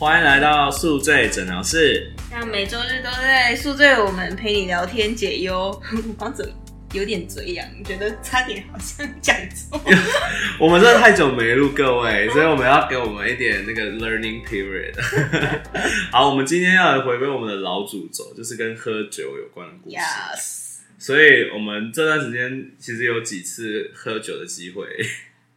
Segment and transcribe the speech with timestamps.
[0.00, 2.10] 欢迎来到宿醉诊疗室。
[2.30, 5.78] 那每周日都在宿醉，我们陪你聊天解忧。
[6.16, 6.50] 王者
[6.94, 9.78] 有点嘴痒，觉得差点好像讲错。
[10.58, 14.94] 我们真的太久没录各位，所以我们要给我们一点那个 learning period。
[16.10, 19.96] 好，我们今天要来回归我们的老主轴，就是跟喝酒有关的故事。
[19.96, 24.86] Yes，所以我们这段时间其实有几次喝酒的机会，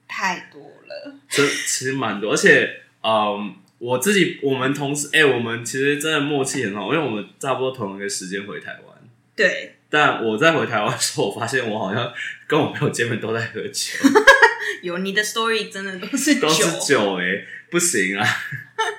[0.06, 1.16] 太多了。
[1.30, 8.98] 这其实蛮多，而且嗯，我自己我们同事哎、我们其实真的默契很好，因为我们差不多同一个时间回台湾。
[9.36, 12.14] 对，但我在回台湾的时候，我发现我好像
[12.48, 14.00] 跟我朋友见面都在喝酒，
[14.84, 16.42] 有你的 story 真的都是酒。
[16.48, 18.26] 都是酒哎、不行啊。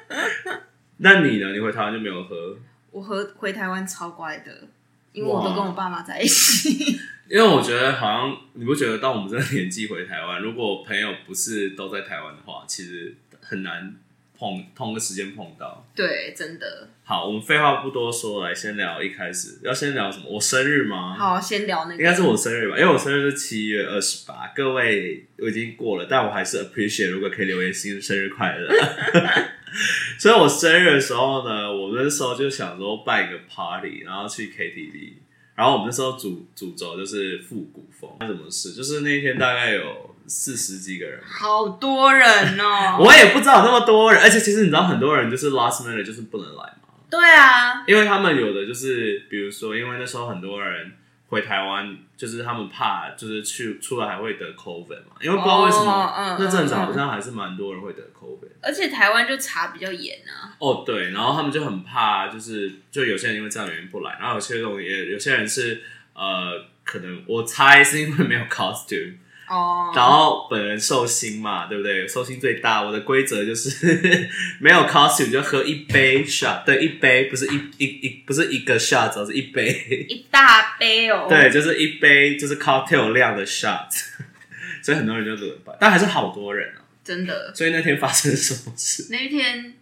[0.98, 1.51] 那你呢？
[1.52, 2.55] 你回台湾就没有喝？
[2.91, 4.69] 我和回台湾超乖的，
[5.13, 7.01] 因为我都跟我爸妈在一起。
[7.26, 13.95] 因为我觉得好像你不觉得到我们这个年纪回台湾，如果朋友不是都在台湾的话，其实很难
[14.38, 15.87] 碰同个时间碰到。
[15.95, 16.88] 对，真的。
[17.04, 20.24] 好，我们废话不多说，来先聊一开始要先聊什么？
[20.29, 21.15] 我生日吗？
[21.15, 21.96] 好，先聊那个。
[21.96, 24.52] 应该是我生日吧，因为我生日是七月二十八。
[24.54, 28.68] 各位我已经过了，但我还是 appreciate 如果可以留言新生日快乐。
[30.18, 35.15] 所以我生日的时候呢，我那时候就想说办一个 party，然后去 KTV，
[35.54, 38.10] 然后我们那时候主主轴就是复古风。
[38.21, 38.73] 那什么事？
[38.73, 42.98] 就是那天大概有四十几个人，好多人哦。
[43.04, 46.88] 我也不知道有那么多人，而且其实你知道很多人就是 last minute 就是不能来嘛。
[47.10, 50.92] 对啊，因为他们有的就是，比如说，因为那时候很多人
[51.28, 58.50] 回台湾，就是他们怕，就是去出来还会得 COVID 嘛，因为不知道为什么、哦嗯那阵子嗯好像还是蛮多人会得 COVID。
[58.62, 60.56] 而且台湾就查比较严啊。
[60.58, 65.82] 哦，对，然后他们就很怕，就是就有些人因为这样的原因不来，然后有些人也有些人是
[66.14, 69.14] 呃，可能我猜是因为没有 costume，
[69.49, 69.93] 哦。
[69.94, 72.06] 然后本人寿星嘛，对不对？
[72.09, 80.06] 寿星最大，我的规则就是 没有 costume 就喝一杯 shot，对，一杯不是一一一不是一个 shot，只是一杯。
[80.09, 81.27] 一大杯哦。
[81.31, 83.88] 对，就是一杯就是 cocktail 量的 shot，
[84.82, 86.84] 所以很多人就轮班，但还是好多人啊。
[87.03, 87.55] 真的。
[87.55, 89.09] 所以那天发生什么事？
[89.11, 89.75] 那一天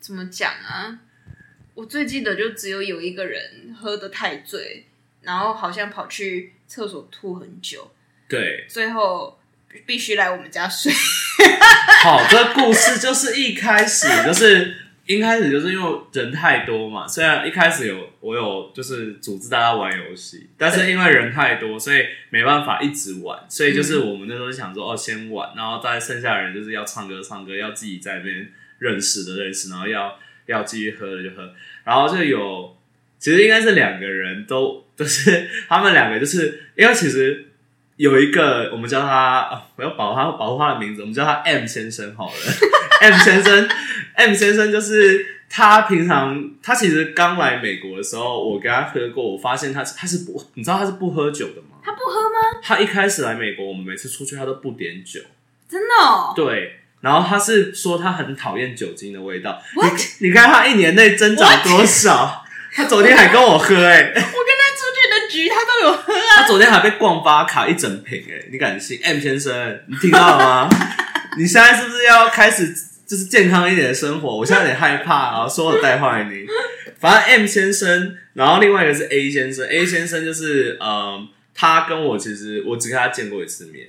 [0.00, 0.98] 怎么讲啊？
[1.74, 4.84] 我最记得就只有有一个人喝的太醉，
[5.22, 7.88] 然后好像跑去厕所吐很久，
[8.28, 9.40] 对，最后
[9.86, 10.92] 必须来我们家睡。
[12.04, 14.74] 好，这个故事就是一开始就是
[15.06, 32.76] 一开始就是因为人太多嘛，虽然一开始有我有就是组织大家玩游戏，但是因为人太多，所以没办法一直玩，所以就是我们那时候就想说哦，先玩，然后再剩下的人就是要唱歌唱歌，要自己在那边认识的认识，然后要要继续喝的就喝，然后就有
[33.18, 37.46] 其实应该是两个人都就是他们两个就是因为其实。
[37.98, 42.32] 有一个，我们叫他，啊我要保他保护他的名字，我们叫他 M 先生好了。
[43.02, 43.68] M 先生
[44.14, 51.78] ，M 先生就是他平常他其实刚来美国的时候，我跟他喝过，我发现他他是不，你知道他是不喝酒的吗？
[51.84, 52.60] 他不喝吗？
[52.62, 55.20] 他一开始来美国，我们每次出去他都不点酒，
[55.68, 56.32] 真的哦。
[56.36, 56.76] 对。
[57.00, 59.60] 然后他是说他很讨厌酒精的味道。
[60.20, 62.44] 你你看他一年内增长多少？
[62.72, 64.22] 他昨天还跟我喝、欸，哎，
[65.28, 66.36] 局，他都有喝啊。
[66.36, 70.68] 他昨天还被逛巴卡一整瓶哎、你敢信？M 先生，你听到了吗？
[71.38, 72.74] 你现在是不是要开始
[73.06, 74.36] 就是健康一点的生活？
[74.36, 76.46] 我现在有点害怕啊，说我带坏你。
[76.98, 83.86] 反正 M 先生，然后另外一个是 A 先生，A 先生就是呃，他跟我其实我只跟他见过一次面，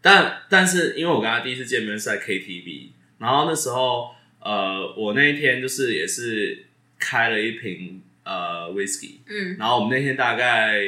[0.00, 2.88] 但但是因为我跟他第一次见面是在 KTV，
[3.18, 4.10] 然后那时候
[4.40, 6.64] 呃，我那一天就是也是
[6.98, 10.80] 开了一瓶呃 whisky，嗯，然后我们那天大概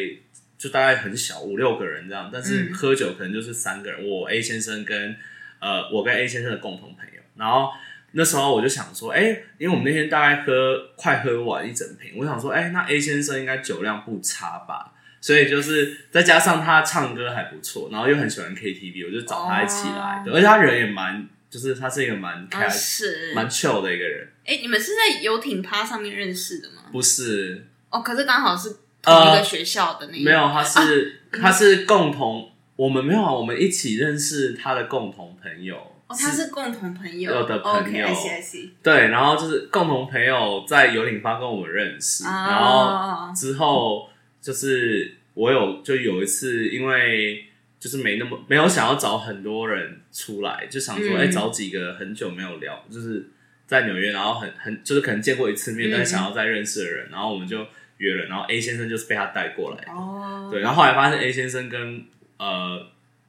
[0.58, 5.16] 就大概很小，五六个人这样，但是嗯喝酒可能就是三个人，我 A 先生跟
[5.60, 7.70] 呃我跟 A 先生的共同朋友，然后
[8.12, 9.22] 那时候我就想说，哎、
[9.58, 14.94] 因为我们那天大概喝快喝完一整瓶，我想说，哎、那 A 先生应该酒量不差吧。
[15.20, 20.30] 所以就是再加上他唱歌还不错，然后又很喜欢 KTV，我就找他一起来的。
[20.30, 23.34] 哦而且他人也蛮，就是他是一个蛮开啊是。
[23.34, 26.77] 蛮 chill 的一个人，哎，你们是在游艇趴上面认识的吗？
[26.92, 27.66] 不是。
[27.90, 35.76] 哦，可是刚好是同一个学校的那一没有，他是、 他是共同，我们没有啊，我们一起认识他的共同朋友。
[36.06, 37.30] 哦，他是共同朋友。
[37.30, 38.06] 有的朋友。
[38.06, 38.70] OK，I see I see。
[38.82, 42.48] 对，然后就是共同朋友在游艇方跟我们认识，啊。
[42.48, 44.08] 然后之后
[44.40, 47.44] 就是我有就有一次，因为
[47.78, 51.20] 就是没那么没有想要找很多人出来，就想说嗯。
[51.20, 53.30] 哎、找几个很久没有聊，就是
[53.68, 57.66] 在纽约，然后很很就是可能见过一次面，嗯但是想要再认识的人，然后我们就
[57.98, 62.06] 约了，然后 A 先生就是被他带过来的，哦，对，然后后来发现 A 先生跟
[62.38, 62.86] 呃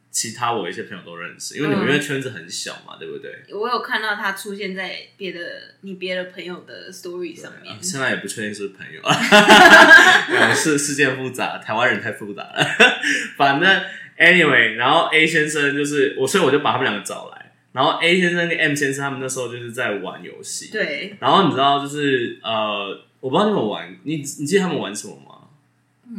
[0.09, 3.31] 其他我一些朋友都认识，因为纽约圈子很小嘛，对不对？
[3.53, 5.39] 我有看到他出现在别的
[5.81, 7.75] 你别的朋友的 story 上面。
[7.81, 12.65] 现在也不确定是不是朋友啊，是事件复杂，台湾人太复杂了。
[13.37, 13.69] 反正
[14.17, 17.38] anyway，然后 A 先生就是我，所以我就把他们两个找来。
[17.71, 20.71] 然后 A 先生跟 M 先生他们那时候就是在玩游戏。
[20.71, 21.15] 对。
[21.19, 25.35] 然后你知道就是呃，我不知道你们玩，你你记得他们玩什么吗？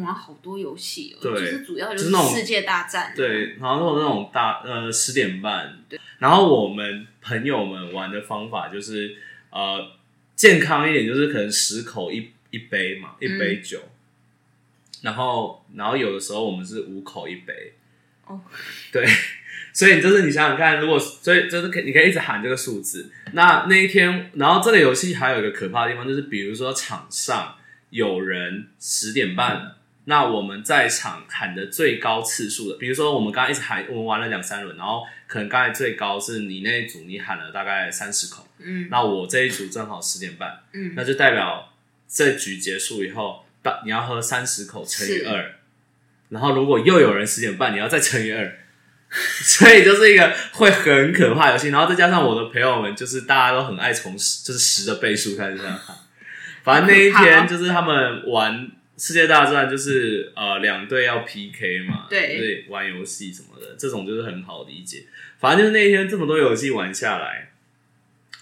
[0.04, 3.12] 玩好多游戏哦，对，就是主要就是那种世界大战。
[3.16, 5.78] 对，然后那种大呃十点半。
[5.88, 5.98] 对。
[6.18, 9.16] 然后我们朋友们玩的方法就是
[9.50, 9.90] 呃
[10.36, 13.80] 健康一点，就是可能十口一一杯嘛，一杯酒。
[15.02, 17.72] 然后然后有的时候我们是五口一杯。
[18.26, 18.40] 哦。
[18.92, 19.04] 对，
[19.80, 23.10] 所以就是你想想看，如果所以就是可你可以一直喊这个数字。
[23.32, 27.54] 那那一天，然后这个游戏还有一个可怕的地方，就是比如说场上
[27.88, 29.76] 有人十点半。
[30.04, 41.72] 那我们在场喊的最高次数的，比如说我们刚刚一直喊，我们玩了两三轮，然后可能刚才最高是你那一组，你喊了大概三十口，嗯，那我这一组正好十点半，嗯，那就代表
[42.06, 45.54] 这局结束以后，到你要喝三十口乘以二，
[46.28, 48.58] 然后如果又有人十点半，你要再乘以二，
[49.42, 55.96] 所以就是一个会很可怕游戏，然后再加上我的朋友们，就是大家都很爱从十就是十的倍数开始这样喊，
[56.62, 58.70] 反正那一天就是他们玩。
[59.02, 65.04] 世界大战就是呃两队要 PK 嘛，对，玩游戏什么的，这种就是很好理解。
[65.38, 67.50] 反正就是那一天这么多游戏玩下来，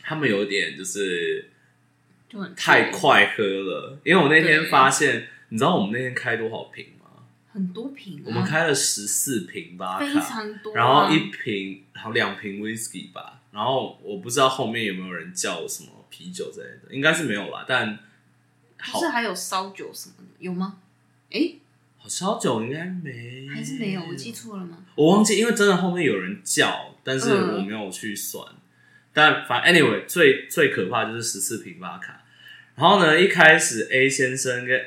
[0.03, 1.49] 他们有点就是
[2.29, 4.01] 就很太快喝了。
[4.03, 6.98] 因为我那天发现，你知道我们那天开多少瓶吗？
[7.53, 10.75] 很多瓶，我们开了十四瓶吧，非常多。
[10.75, 13.41] 然后一瓶，然后两瓶 whisky 吧。
[13.51, 17.65] 然后我不知道后面有没有人叫什么啤酒之类的，应该是没有啦。
[17.67, 17.99] 但
[18.77, 20.79] 不是还有烧酒什么的有吗？
[21.31, 21.55] 哎，
[22.07, 24.03] 烧酒应该没，还是没有？
[24.03, 24.79] 我记错了吗？
[24.95, 28.45] 我忘记，因为真的后面有人叫，但是我没有去算。
[29.13, 32.23] 但反正 anyway 最最可怕就是十四瓶巴卡。
[32.77, 34.81] 然后呢，一开始 A 先生跟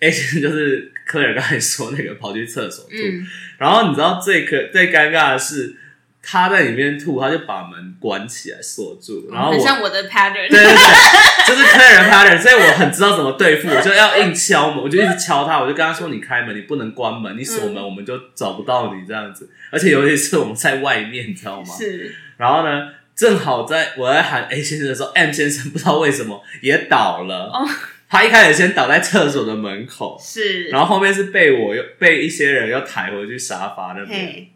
[0.00, 2.96] A 先生就是科尔刚才说那个跑去厕所吐，
[3.58, 5.76] 然后你知道最可最尴尬的是。
[6.28, 21.72] 他在里面吐，他就把门关起来锁住，然后很像我的 pattern，对对对，就是客人 pattern，所以我很知道怎么对付，我就要硬敲门，我就一直敲他，我就跟他说：“你开门，你不能关门，你锁门，我们就找不到你这样子。”而且尤其是我们在外面，你知道吗？
[21.78, 22.12] 是。
[22.38, 27.52] 然后呢，正好在我在喊 A 先生的时候，M 先生不知道为什么也倒了。
[27.54, 27.64] 哦。
[28.08, 30.64] 他一开始先倒在厕所的门口，是。
[30.68, 34.48] 然后后面是被我又被一些人又抬回去沙发那边。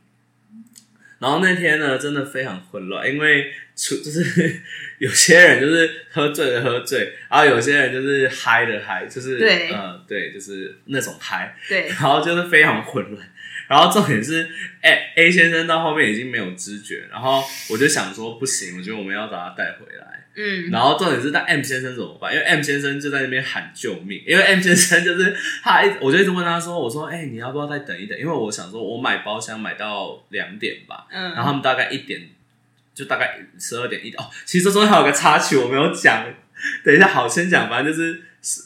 [1.19, 4.63] 然后那天呢，真的非常混乱，因为出 就是
[4.99, 13.29] 有些人就是喝醉的喝醉，然后有些人就是嗨的嗨，就是对，呃，对，就是那种嗨，对，然后就是非常混乱。
[13.69, 14.49] 然后重点是
[14.81, 20.20] 哎 A 先生到后面已经没有知觉，然后我就想说不行，我觉得我们要把他带回来。
[20.43, 22.33] 嗯，然后重点是，那 M 先生怎么办？
[22.33, 24.23] 因为 M 先生就在那边喊救命。
[24.27, 28.19] 因为 M 先生就是他，一我就一直问他说：“我说，哎，你要不要再等一等？
[28.19, 31.07] 因为我想说，我买包厢买到两点吧。
[31.11, 32.31] 嗯，然后他们大概一点，
[32.95, 34.31] 就大概十二点一哦。
[34.47, 36.25] 其实这中间还有个插曲我没有讲，
[36.83, 37.69] 等一下好先讲。
[37.69, 38.23] 反正就是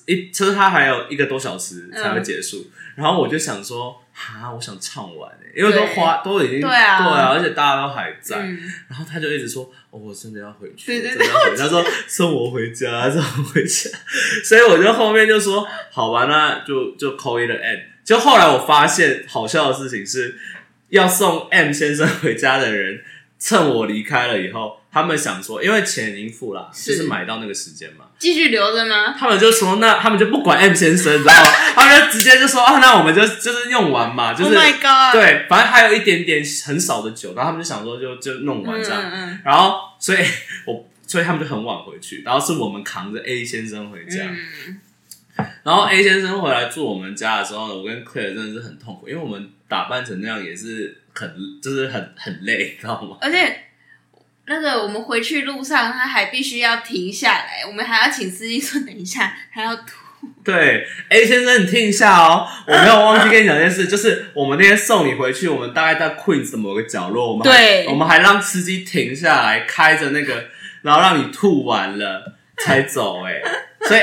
[0.07, 2.71] 一，其实他还有一个多小时才会结束。
[2.95, 4.01] 然后我就想说。
[4.17, 8.39] 哈，我想唱完诶，因为都花都已经对啊，对啊，而且大家都还在，
[8.89, 13.91] 然后他就一直说：“哦，我真的要回去，对对对，他说送我回家，送我回家。”
[14.45, 20.39] 所以我就后面就说：“好吧，那就就 call it end。”就后来我发现好笑的事情是，
[20.91, 23.03] 要送 M 先生回家的人，
[23.39, 24.79] 趁我离开了以后。
[24.95, 29.13] 他们想说，因为钱已经付了，就是买到那个时间嘛，继续留着吗？
[29.19, 31.49] 他们就说，那他们就不管 M 先生，你知道吗？
[31.75, 39.03] 他们就直接就说啊，那我们就就是用完嘛，就是对，反正还有一点点很少的酒，然后他们就想说，就就弄完这样。
[39.45, 40.19] 然后，所以
[40.65, 44.31] 我所以他们就很晚回去，然后是我们扛着 A 先生回家。
[45.65, 53.17] 然后 A 先生回来住我们家的时候呢，我跟 Claire 真的是很痛苦，因为我们打扮成那样也是很就是很很累，知道吗？
[53.21, 53.61] 而且。
[54.47, 59.99] 那个我们回去路上，他还必须要停下来，我们还要请司机说 等一下，还要吐。
[60.43, 70.49] 对，A 先生，你听一下哦，我没有忘记跟你讲件事，就是我们那天送你回去，我们大概在 Queen 的某个角落，我们对，我们还让司机停下来，开着那个，
[70.83, 73.43] 然后让你吐完了才走，哎，
[73.87, 74.01] 所以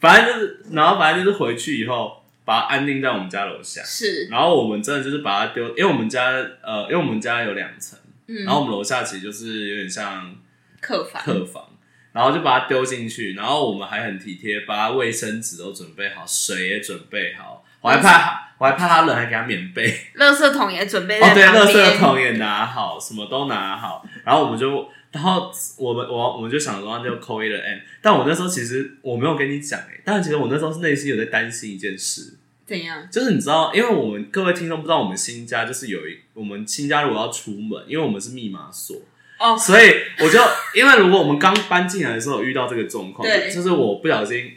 [0.00, 6.30] 反正就是，然后反正就是回去以后，把它安定在我们家楼下，是，然后我们真的就是把它丢，因为我们家
[6.62, 7.98] 呃，因为我们家有两层。
[8.26, 10.34] 然后我们楼下其实就是有点像
[10.80, 11.64] 客房，客房，
[12.12, 19.86] 然后就把它丢进去，然后我们还很体贴，把它卫生纸都准备好，水也准备好，我还怕我还怕他冷，还给他棉被。
[20.16, 21.98] 垃圾桶也准备哦，对，垃圾。
[21.98, 32.38] 桶也拿好，什么都拿好，然后我们就，然后我们我我们就想说那就扣一了 N，但我那时候其实我没有跟你讲哎，但其实我那时候是内心有在担心一件事，
[32.72, 33.06] 怎样？
[33.10, 38.96] 就是你知道，因为我们各位听众不知道，我们新家就是有一我们新家如果要出门，因为我们是密码锁，
[39.38, 40.40] 哦，所以我就
[40.74, 44.54] 因为如果我们刚搬进来的时候有遇到这个状况，对就就是我不小心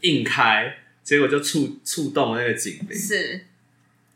[0.00, 3.44] 硬开，结果就触触动了那个警铃，是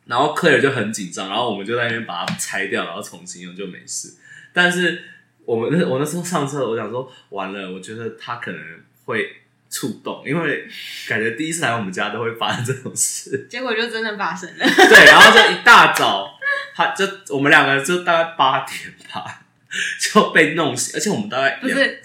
[0.07, 4.15] 然后 Claire 就很紧张，然后我们就在那边把它拆掉，然后重新用就没事。
[4.53, 5.03] 但是
[5.45, 8.61] 我们那我那时候上车，我想说完了，我觉得他可能
[9.05, 9.31] 会
[9.73, 10.69] 触动，因为
[11.09, 13.47] 感觉第一次来我们家都会发生这种事。
[13.51, 14.65] 结果就真的发生了。
[14.65, 16.39] 对，然后就一大早，
[16.77, 18.79] 他就我们两个就大概八点
[19.11, 19.41] 吧
[19.99, 22.03] 就被弄醒，而且我们大概，不是，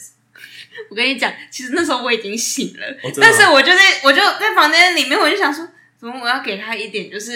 [0.89, 5.67] 我跟你讲，其实那时候我已经醒了，但是我就在我就在房间里面，我就想说，
[5.99, 7.33] 怎么我要给他一点就是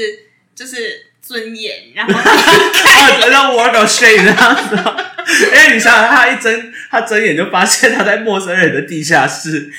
[0.55, 5.07] 就是尊严，然后 啊，让 work on shame 这样子哦。
[5.27, 9.71] 因为你想想，他一睁他睁眼就发现他在陌生人的地下室，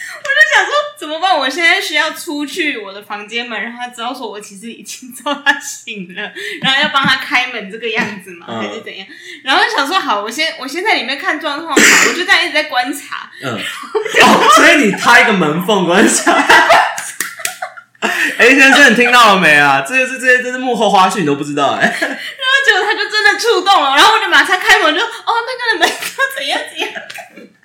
[1.23, 1.39] 想说怎么办？
[1.39, 9.07] 我现在需要出去我的房间门，让他知道说我其实已经知道他醒了，然后要帮他开门这个样子嘛，嗯还是怎样？
[9.45, 13.31] 然后就想说好，我先我先在里面看状况嘛，我就这样一直在观察。
[13.43, 16.33] 嗯，哦，所以你开一个门缝观察。
[18.37, 19.85] 哎、先生，你听到了没啊？
[19.87, 22.17] 这些是这些这是幕后花絮，你都不知道哎、然后
[22.67, 25.95] 结果他就真的触动了，然后我就马上开门就哦，那个门要
[26.37, 26.93] 怎样怎样。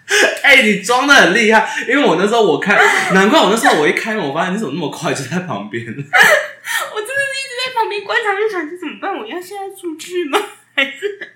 [0.41, 2.75] 哎、你装的很厉害，因为我那时候我开，
[3.13, 5.83] 难怪我那时候我一开门，我发现你怎么那么快就在旁边。
[5.85, 9.17] 我真的是一直在旁边观察，就想这怎么办？
[9.17, 10.39] 我要现在出去吗？
[10.75, 11.33] 还是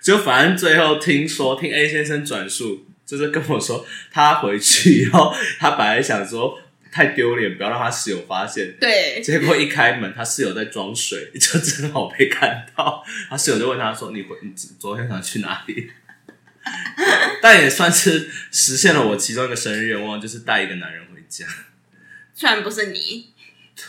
[0.00, 6.58] 就反正最后听说听 A 先生转述，就是跟我说他回去以后，他本来想说
[6.92, 8.74] 太丢脸，不要让他室友发现。
[8.80, 13.02] 对，结果一开门，他室友在装水，就正好被看到。
[13.30, 15.90] 他室友就问他说：“你回你昨天想去哪里？”
[17.42, 21.44] 但也算是实现了我其中一个生日愿望，就是带一个男人回家。
[22.34, 23.32] 虽然不是你，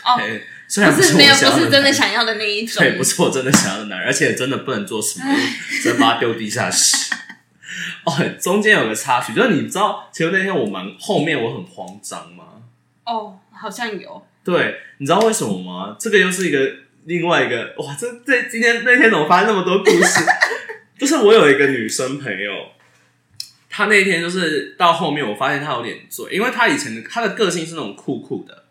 [0.04, 5.24] 哦，哎，虽然不是没有，不是真的想要的那一种，对，不是我真的想要的男人，而且真的不能做什么，
[5.82, 7.14] 只能把他丢地下室。
[8.04, 12.44] 哦，中间有个插曲，就是你知道，其实那天我蛮后面我很慌张吗？
[13.04, 15.96] 哦，好像有，对，你知道为什么吗？
[15.98, 16.58] 这个又是一个
[17.04, 20.24] 另外一个哇，这这今天那天怎么发生那么多故事？
[20.98, 22.52] 就是我有一个女生朋友，
[23.68, 28.64] 她那天就是到后面，我发现她有点醉，因为她以前的她的个性是那种酷酷的，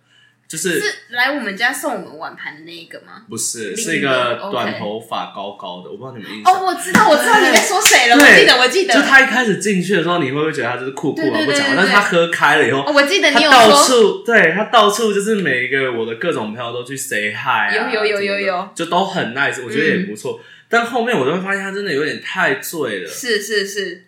[0.47, 3.23] 就是是来我们家送我们碗盘的那一个吗？
[3.29, 6.53] 不是是一个短头发高高的，我不知道你们印象。
[6.53, 20.39] 哦，我知道，我知道你在说谁了，我对记得，我记得，就她一开始进去的时候，你会不会觉得她就是酷酷啊不讲但是她喝开了以后，哦，我记得你有说，处对她到处就是每一个我的各种朋友都去 say hi 啊，有有有有有就都很 nice，我觉得也不错。
[20.73, 23.07] 但后面我就会发现他真的有点太醉了。
[23.07, 24.05] 是是是，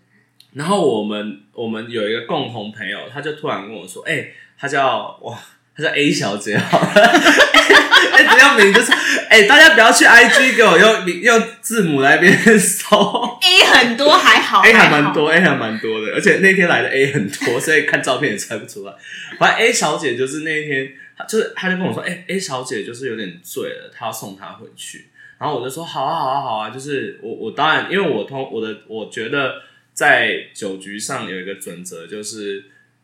[0.53, 5.37] 然后我们我们有一个共同朋友，他就突然跟我说：“哎、他叫哇，
[5.77, 6.87] 他叫 A 小姐好了。
[8.17, 8.91] 哎，只要名就是
[9.29, 12.97] 哎、大家不要去 IG 给我用名用字母来边 搜。
[13.43, 18.93] A 很多还好 A 还蛮多，A 还蛮多的，而且那天来的 A 很多，所以看照片也猜不出来。
[19.37, 25.09] 反正 A 小姐就是那一天，她就是他就跟我说，哎、a 小姐就是有点醉了，他要送她回去。
[25.37, 29.61] 然后我就说好啊，好啊，好啊，就是我我当然因为我通我的我觉得
[29.93, 32.63] 在酒局上有一个准则，就是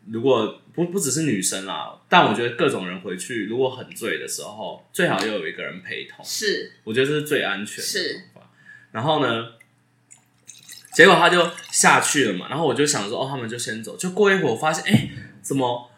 [0.09, 8.51] 如果不不只是女生啦，但我觉得各种人回去如果很醉的时候，最好又有一个人陪同，是我觉得这是最安全的是方法。
[8.91, 9.47] 然后呢，
[10.93, 13.95] 结果他就下去了嘛，然后我就想说，哦，他们就先走。
[13.95, 15.09] 就过一会儿，我发现，哎，
[15.41, 15.89] 怎么？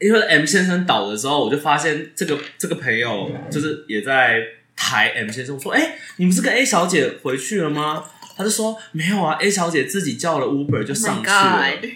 [0.00, 4.42] 因为 M 先生倒的时候，我就发现这个这个朋友就是也在
[4.80, 5.54] 抬 M 先生。
[5.54, 8.02] 我说，哎，你不是跟 A 小姐回去了吗？
[8.34, 11.92] 他就说没有啊，A 小姐自己叫了 Uber 就 Oh 上去了。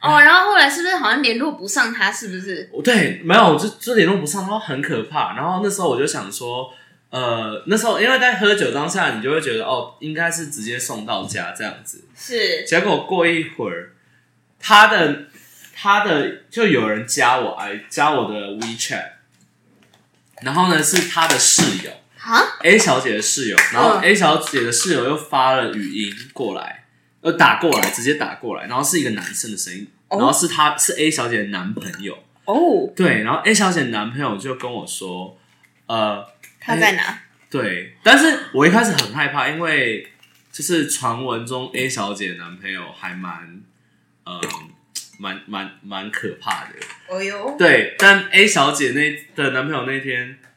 [0.00, 2.10] 哦，然后后来是不是好像联络不上他？
[2.10, 2.70] 是不是？
[2.82, 5.36] 对，没有，就就联络不上，然后很可怕。
[5.36, 6.72] 然后那时候我就想说，
[7.10, 12.04] 呃，那时候因为在喝酒当下，你就会觉得哦，应该是直接送到家这样子。
[12.16, 13.92] 是结果过一会儿，
[14.58, 15.24] 他的
[15.74, 19.10] 他的就有人加我哎加我的 WeChat，
[20.40, 21.90] 然后呢是他的室友
[22.32, 26.84] 啊？A 小姐的室友，然后嗯 A 小姐的室友又发了语音过来，
[27.20, 32.18] 呃打过来，直接打过来，然后是一个男生的声音，哦然后是他是 A 小姐的男朋友。
[32.46, 35.38] 哦，对，然后 A 小姐的男朋友就跟我说，
[35.86, 36.26] 呃，
[36.60, 37.22] 他在哪？
[37.50, 40.06] 对，但是我一开始很害怕，因为
[40.52, 43.62] 就是传闻中 A 小姐的男朋友还蛮，
[44.24, 44.38] 呃，
[45.18, 46.74] 蛮蛮蛮可怕的。
[47.08, 50.53] 哦哟，对，但 A 小姐那的男朋友那天，呃，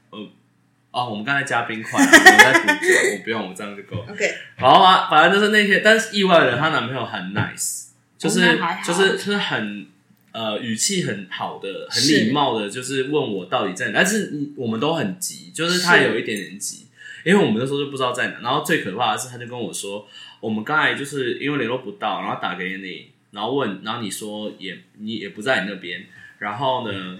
[0.97, 4.11] 哦，我们刚才加冰块， 我们在补酒，我不用，我这样就够了。
[4.11, 9.85] OK，然后啊，反正就是那天，但是意外的，她男朋友很 nice，就是、就是就是很
[10.31, 16.87] 呃语气很好的，很礼貌的，就是问我到底在哪，但是嗯我们都很急，就是他有一点点急，
[17.23, 18.39] 因为我们那时候就不知道在哪。
[18.41, 20.07] 然后最可怕的是，他就跟我说，
[20.39, 26.07] 我们刚才就是因为联络不到，然后打给你，然后问，然后你说也你也不在你那边，
[26.39, 27.19] 然后呢，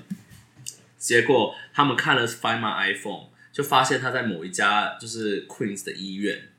[0.97, 3.25] 结果他们看了 Find My iPhone，
[3.57, 6.49] 就发现他在某一家就是 Queens 的医院。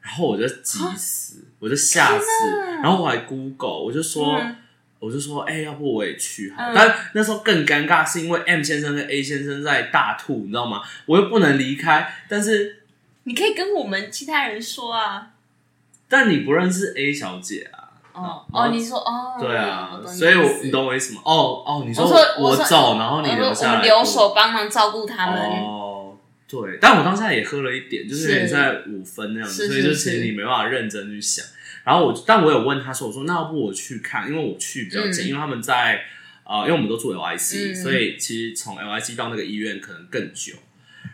[0.00, 2.26] 然后我就急死，我就吓死，
[2.82, 4.56] 然后我还 Google，我就说，嗯
[4.98, 6.72] 我就说，哎、要不我也去好了。
[6.72, 10.82] 嗯但那时候更尴尬，是因为 M 先生跟 A 先生在大吐，你知道吗？
[11.06, 12.82] 我又不能离开，但是
[13.22, 15.34] 你可以跟我们其他人说啊。
[16.08, 17.85] 但你不认识 A 小姐啊？
[18.16, 21.20] 哦哦，你说哦，对啊所以我你懂我意思吗？
[21.24, 25.38] 哦哦，你说说说走，然后你留下来，留守帮忙照顾他们。
[25.62, 26.16] 哦，
[26.48, 31.44] 对，但我当下也喝了一点，就是有点在五分那样子，所以就其实你没办法认真去想。
[31.84, 36.02] 然后我，但我有问他说：“我说那要不我去看，因为我去比较近，嗯因为他们在
[36.44, 40.54] 呃，因为我们都住 LIC，、嗯所以其实从 LIC 到那个医院可能更久。”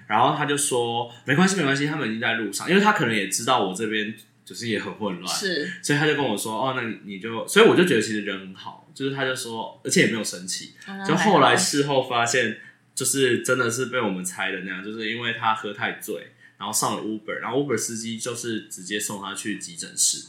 [0.08, 12.58] 然后他就说：“没关系，没关系，他们已经在路上，因为他可能也知道我这边就是也很混乱，是所以他就跟我说：‘哦，那你你就……’所以我就觉得其实人很好，就是他就说，而且也没有生气，嗯就后来事后发现，
[12.94, 20.28] 就是真的是被我们猜的那样，就是因为他喝太醉，然后上了 Uber，然后 Uber 司机就是直接送他去急诊室。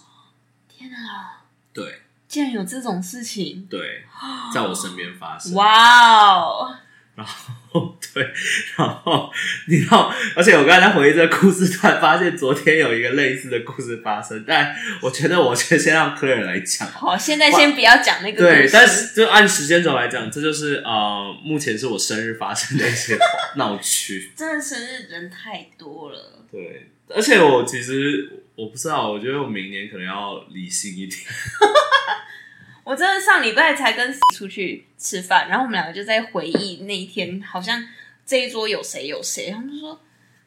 [0.67, 1.45] 天啊！
[1.71, 3.67] 对竟然有这种事情！
[3.69, 4.03] 对，
[4.53, 5.53] 在我身边发生。
[5.53, 6.75] 哇哦！
[7.15, 7.25] 哦，
[8.13, 8.23] 对，
[8.77, 9.31] 然后
[9.67, 16.87] 你知道，而且我刚才回忆这个故事，突然发现昨天有一个类似的故事发生，但我觉得我先先让 Claire 来讲。
[16.87, 23.17] 好，现在先不要讲那个对故，事但是就按时间轴来讲，这就是呃，目前是我生日发生的一些
[23.55, 24.31] 闹区。
[24.37, 26.45] 真的生日人太多了。
[26.51, 31.19] 对，而且我其实我不知道，我觉得我明年可能要理性一点。
[32.83, 37.81] 我真的上礼拜才跟 出去吃饭，然后我们两个就在回忆那一天，好像
[38.25, 39.99] 这一桌有谁有谁，他们就说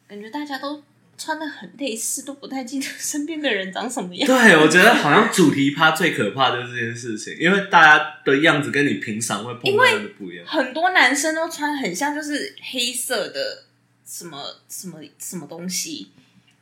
[0.07, 0.83] 感觉大家都
[1.17, 4.27] 穿的很类似，都不太记得身边的人长什么样。
[4.27, 10.45] 对，我觉得好像主题趴最可怕的就是这件事情，因为大家的样子跟你平常会碰到的不一样。
[10.45, 13.63] 很多男生都穿很像，就是黑色的
[14.05, 16.11] 什么什么什么东西，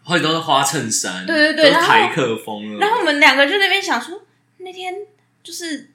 [0.04, 2.80] 或者都是花衬衫，对对对都是然后台客风了。
[2.80, 4.24] 然后我们两个就在那边想说，
[4.60, 4.96] 那天
[5.46, 5.92] 就是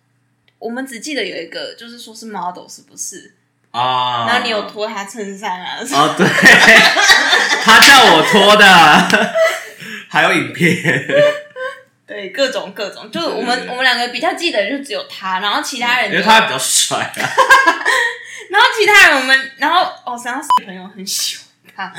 [0.60, 3.34] 我们只记得有一个，就是说是 model 是不是？
[3.72, 5.78] 啊，然后你有脱他衬衫啊？
[5.80, 6.26] 哦，对，
[7.62, 8.64] 他叫我脱的，
[10.08, 10.74] 还有影片。
[12.06, 17.22] 对，各种各种，就是我们我们两个比较记得就只有他，然后其他人因为他比较帅啊。
[18.50, 21.94] 然后其他人我们，然后哦，然后朋友很喜欢他，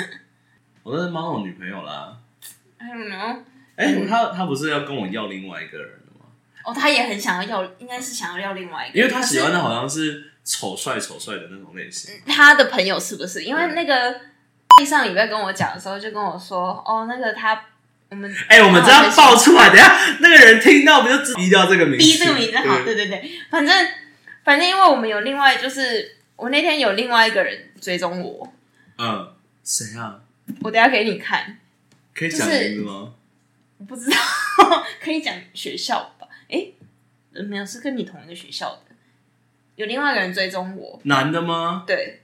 [0.83, 2.17] 我那是猫有女朋友啦。
[3.77, 6.00] 哎、他他不是要跟我要另外一个人？
[6.63, 12.13] 哦，他也很想要要，应该是想要要另外一个，因为他喜欢的好像是丑帅丑帅的那种类型。
[12.25, 13.43] 他的朋友是不是？
[13.43, 14.21] 因为那个
[14.85, 17.65] 上礼拜跟我讲的时候，就跟我说，哦，那个他
[18.09, 22.05] 我们哎、我们这样爆出来，等下那个人听到不就逼掉这个名字？
[22.05, 23.87] 逼这个名字好，对对对，反正
[24.43, 28.53] 反正因为我们有另外就是我那天有另外一个人追踪我，
[28.97, 30.19] 嗯，谁啊？
[30.61, 31.57] 我等下给你看，
[32.13, 33.13] 可以讲名字吗？
[33.77, 34.17] 我不知道
[34.99, 36.20] 可以讲学校吧？
[36.51, 36.73] 诶，
[37.33, 38.95] 呃没有，是跟你同一个学校的，
[39.75, 41.83] 有另外一个人追踪我，男的吗？
[41.87, 42.21] 对，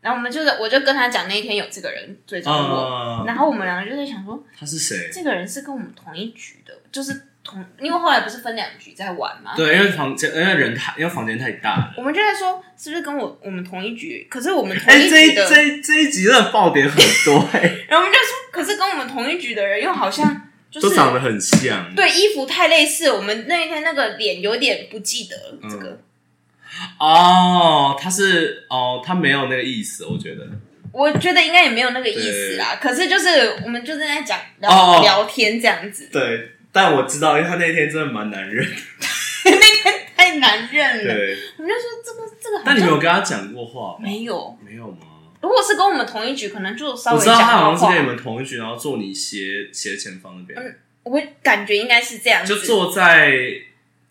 [0.00, 5.08] 然后我们就是我就跟他讲那一天有这个人追踪我，啊，然后我们两个就在想说，他是谁？
[5.12, 11.94] 这个人是跟我们同一局的，就是同，因为后来不是分两局在玩嘛，对，因为房间，因为人太，因为房间太大了。
[11.96, 14.26] 我们就在说是不是跟我我们同一局？
[14.30, 21.94] 可是我们同哎、这一一局的，这一这一集真的爆点很多 哎、然后我们就说，可是跟我们同一局的人又好像就是都长得很像。
[21.94, 26.00] 对衣服太类似，我们那一天那个脸有点不记得了这个。
[26.98, 30.48] 哦，他是哦，他没有那个意思，我觉得。
[30.92, 38.66] 我觉得应该也没有那个意思啦，可是就是我们就在讲聊、哦聊天这样子，对，但我知道，因为他那天真的蛮难认。
[39.44, 41.14] 那天太难认了。
[41.14, 44.00] 对，我们就说这个这个好但你有跟他讲过话吗？
[44.02, 44.98] 没有，没有吗？
[45.42, 53.32] 如果是跟我们同一局，可能就稍微我知道他好像是跟你，们同一局，然后坐你斜斜前方那边，嗯我会感觉应该是这样子，就坐在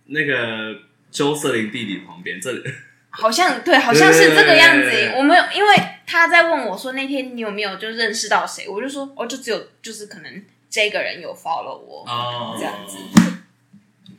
[0.08, 0.76] 那个
[1.10, 2.40] 周瑟琳弟弟旁边。
[2.40, 2.62] 这里。
[3.10, 5.14] 好像对，好像是这个样子。
[5.16, 12.56] 我们有因为他在问我说那天你有没有就认识到谁，我就说哦，就只有就是可能这个人有 follow 我，哦。
[12.58, 12.98] 这样子。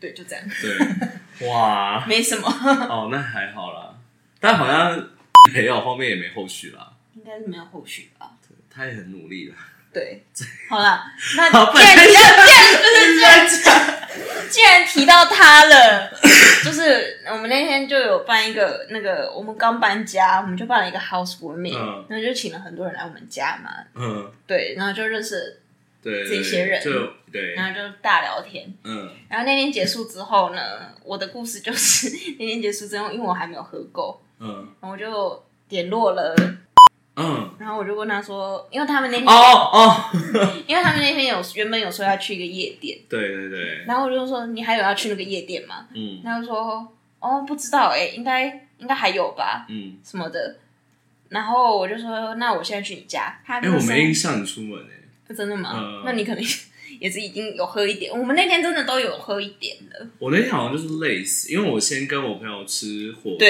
[0.01, 2.49] 对，就这样，对， 哇，没什么，
[2.91, 3.95] 哦，那还好啦，
[4.41, 5.09] 但好像
[5.55, 6.92] 没有后面也没后续啦，
[7.23, 8.33] 应该是没有后续吧。
[8.69, 9.55] 他也很努力了。
[9.93, 10.25] 对，
[10.71, 11.05] 好了，
[11.37, 16.11] 那既然提到，既然就是既然既然提到他了，
[16.65, 22.07] 就是我们那天就有办一个那个，我们刚搬家，我们就办了一个 housewarming，、嗯。
[22.09, 25.61] 然后就请了很多人来我们家嘛，嗯，对，然后就认识，
[26.03, 26.83] 对，这些人。
[26.83, 26.91] 就
[27.31, 28.73] 对，然后就大聊天。
[28.85, 29.11] 嗯。
[29.29, 32.09] 然后那天结束之后呢，我的故事就是
[32.41, 34.67] 那天结束之后，因为我还没有喝够，嗯。
[34.81, 36.35] 然后我就联络了，
[37.15, 40.11] 嗯，然后我就问他说，因为他们那天，哦哦，
[40.67, 45.87] 因为他们那天有原本有说要去一个夜店，对对对，然后我就说你还有要去那个夜店吗？
[45.95, 46.21] 嗯。
[46.25, 46.89] 他就说
[47.21, 48.47] 哦不知道哎、应该
[48.79, 50.57] 应该还有吧嗯，什么的。
[51.29, 55.71] 然后我就说那我现在去你家，他哎，我没印象你出门哎，真的吗？
[55.77, 56.03] 嗯。
[56.05, 56.43] 那你可能
[57.01, 60.07] 也是已经有喝一点，我们那天真的都有喝一点的。
[60.19, 63.47] 我那天好像就是累死，因为我先跟我朋友吃火锅，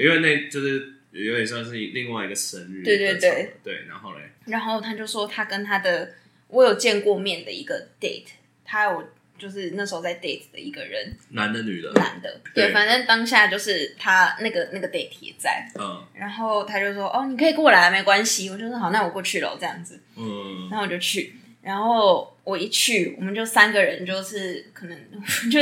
[0.00, 2.98] 因为那就是有点像是另外一个生日的对。
[2.98, 6.12] 对，对对，然后嘞，然后他就说他跟他的
[6.48, 8.28] 我有见过面的一个 date，
[8.64, 9.04] 他有
[9.38, 12.72] 就是那时候在 date 的一个人，男的女的，男的，对，对。
[12.72, 16.02] 反正当下就是他那个那个 date 也在，嗯。
[16.14, 20.68] 然后他就说哦，你可以过来，没关系，我就说好，那我过去了这样子，嗯。
[20.70, 24.98] 然后我就去，然后我一去，我们就三个人就是可能
[25.50, 25.60] 就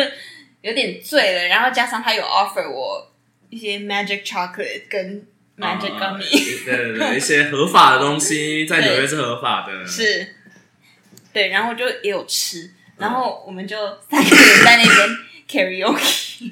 [0.60, 3.10] 有点醉了，然后加上他有 offer 我
[3.50, 10.34] 一些 magic chocolate 跟 magic 啊 gummy，、对对对，一些合法的东西在 纽约是合法的，是，
[11.32, 13.76] 对，然后就也有吃，然后我们就
[14.10, 15.08] 三个人在那边
[15.46, 16.50] karaoke，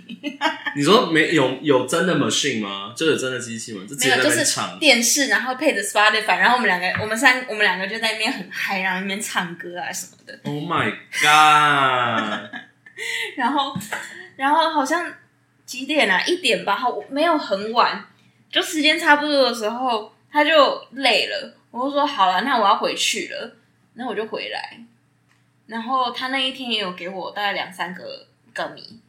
[0.76, 2.92] 你说没有有真的 machine 吗？
[2.96, 3.80] 就有真的机器吗？
[3.88, 4.60] 就直接在没有就是。
[4.78, 12.50] 电视，然后配着 Spotify，然后我们两个，我们三，我们两个就在那边很嗨，然后那边唱歌啊什么的，Oh my god！
[13.36, 13.74] 然后，
[14.36, 15.12] 然后好像
[15.64, 16.22] 几点啊？
[16.26, 18.04] 一点吧，好，没有很晚，
[18.52, 23.56] 就时间差不多的时候，他就累了，我就说好了，那我要回去了，
[23.94, 24.78] 那我就回来。
[25.66, 29.00] 然后他那一天也有给我大概两三个歌迷，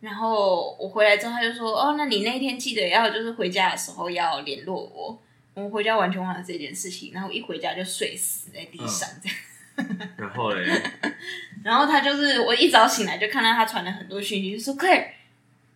[0.00, 5.18] 然后我回来之后，他就说：“哦，那你那一天记得要就是回家的时候要联络我。”
[5.54, 9.98] 我们回家完全忘了这件事情，然后一回家就睡死在地上这样。
[10.16, 10.82] 然后嘞，
[11.62, 15.08] 然后他就是我一早醒来就看到他传了很多讯息，就说 Claire，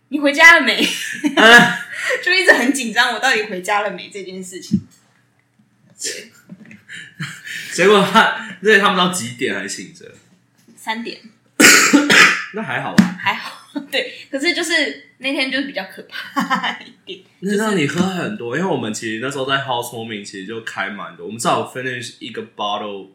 [0.09, 0.81] 你回家了没？
[1.35, 1.85] 啊
[2.23, 4.87] 就一直很紧张，我到底回家了没这件事情。
[6.01, 6.31] 对，
[7.73, 10.05] 结果他，所以他们到几点还醒着？
[10.75, 11.19] 三点
[12.53, 13.03] 那还好吧？
[13.19, 17.19] 还好， 对，可是就是那天就是比较可怕一点。
[17.39, 23.09] 那让你喝很多，因为我们其实那时候在 housewarming 其实就开蛮多，我们至少 finish 一个 bottle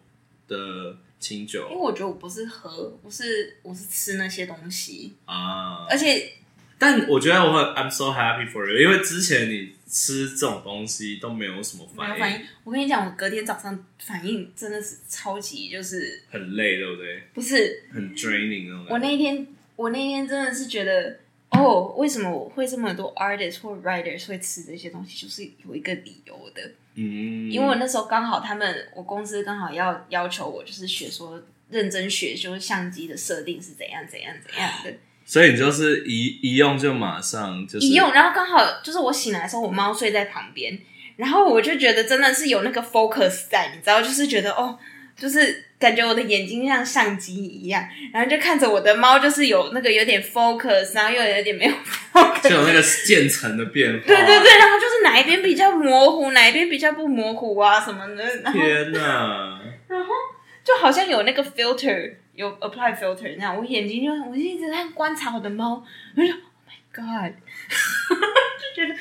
[0.49, 5.87] 的清酒因为我觉得我不是喝，我是我是吃那些东西，啊。
[5.89, 6.31] 而且
[6.83, 12.47] 但我觉得我很 I'm so happy for you，因为之前你吃这种东西都没有什么反应，没有反应。
[12.65, 17.23] 我跟你讲，我隔天早上反应真的是超级，就是很累，对不对？
[17.35, 18.93] 不是很 draining 那种感觉。
[18.95, 26.73] 我那天，我那天真的是觉得，哦，为什么我会这么多 artists 或 writers 会吃这些东西，就是有一个理由的。
[26.97, 31.41] 嗯，因为我那时候刚好他们，我公司刚好要要求我，就是学说
[31.71, 34.93] 认真学，就是相机的设定是怎样怎样怎样的。
[35.25, 40.79] 所以你就是一一用就马上就是一用，然后刚好就是我醒来的时候，我猫睡在旁边，
[41.17, 44.79] 然后我就觉得真的是有那个 focus 在，你知道，就是觉得哦，
[45.17, 47.83] 就是感觉我的眼睛像相机一样，
[48.13, 51.73] 然后就看着我的猫，就是有那个有点 focus，然后又有点没有
[52.13, 54.07] focus，就有那个渐层的变化。
[54.07, 59.61] 对对对，然后就是哪一边比较模糊，哪一边比较不模糊啊什么的，然后天哪！
[60.65, 65.85] 就好像有那个 filter，有 apply filter 那样，我眼睛就我就一直在观察我的猫，
[66.17, 67.33] 我就 Oh my God，
[68.59, 68.95] 就觉得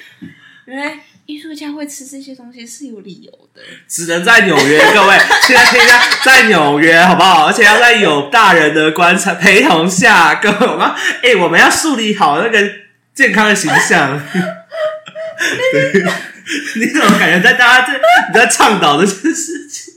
[0.66, 3.62] 原来艺术家会吃这些东西是有理由的。
[3.88, 7.48] 只能在纽约，各位，现在听一下，在纽约好不好？
[7.48, 10.92] 而且要在有大人的观察陪同下，各位，我们
[11.24, 12.72] 哎、我们要树立好那个
[13.14, 14.22] 健康的形象。
[16.76, 19.94] 你怎么感觉在大家在你在倡导这件事情？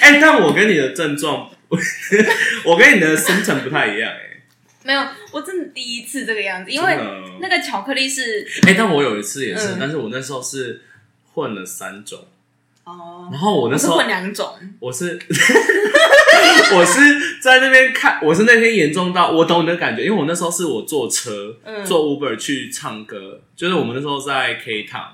[0.00, 1.50] 哎、但我跟你的症状，
[2.64, 4.42] 我跟你的 symptom 不太一样、哎，
[4.84, 6.98] 没有，我真的第一次这个样子，因为
[7.40, 9.76] 那个巧克力是哎、但我有一次也是，嗯。
[9.80, 10.82] 但是我那时候是
[11.32, 12.26] 混了三种，
[12.84, 15.18] 哦，然后我那时候我是混两种，我是
[16.74, 21.84] 我是在那边看，我是那天严重到我懂你的感觉，因为我那时候是我坐车、嗯。
[21.84, 25.08] 坐 Uber 去唱歌，就是我们那时候在 K Town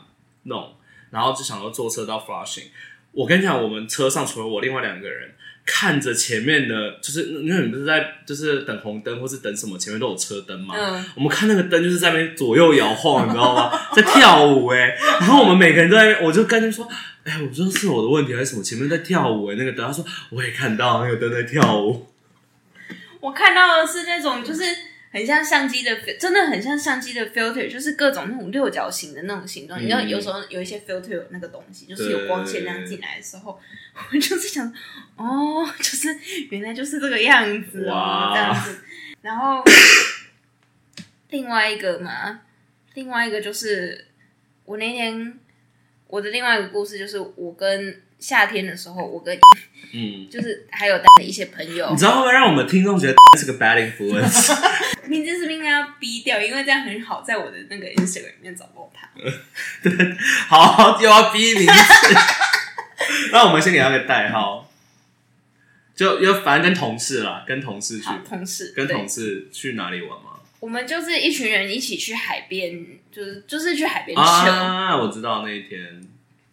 [0.45, 0.75] 弄，
[1.11, 2.67] 然后就想要坐车到 Flushing。
[3.13, 5.35] 我跟你讲，我们车上除了我另外两个人
[5.73, 10.75] 看着前面的，就是因为你不是在就是等红灯或是等什么，前面都有车灯嘛。
[10.77, 13.71] 嗯我们看那个灯就是在那边左右摇晃，你知道吗？
[13.95, 16.89] 在跳舞哎、然后我们每个人都在，我就跟他说，
[17.23, 18.63] 哎、我说是我的问题还是什么？
[18.65, 22.09] 前面在跳舞哎、那个灯，他说我也看到那个灯在跳舞。
[23.21, 24.63] 我看到的是那种就是
[25.13, 29.81] 很像相机的，真的很像相机的 filter，就是各种那种六角形的那种形状。
[29.81, 33.59] 嗯你知道，有时候有一些 filter 有那个东西，就是有光线这样进来的时候，
[33.95, 34.73] 我就是想，
[35.17, 36.17] 哦，就是
[36.51, 38.79] 原来就是这个样子哦，这样子。
[39.21, 39.65] 然后
[41.31, 42.41] 另外一个嘛，
[42.95, 44.07] 另外一个就是
[44.65, 45.35] 我那天
[46.07, 49.37] 我的另外一个故事，就是我跟夏天的时候，我跟
[49.93, 54.57] 嗯，就是还有带的一些朋友你，知道会不会让我们听众觉得 是个 bad influence？
[55.11, 56.41] 名字是不是应该要逼掉？
[56.41, 59.11] 因为这样很好在我的那个 Instagram 里面找到他。
[60.49, 61.73] 好，又要逼名字。
[63.33, 64.71] 那我们先给他个代号，
[65.97, 70.31] 就又反正跟同事啦，跟同事去，好，同事跟同事去哪里玩吗？
[70.61, 74.23] 我们就是一群人一起去海边，就是就是去海边吃。
[74.23, 76.01] 啊，我知道那一天，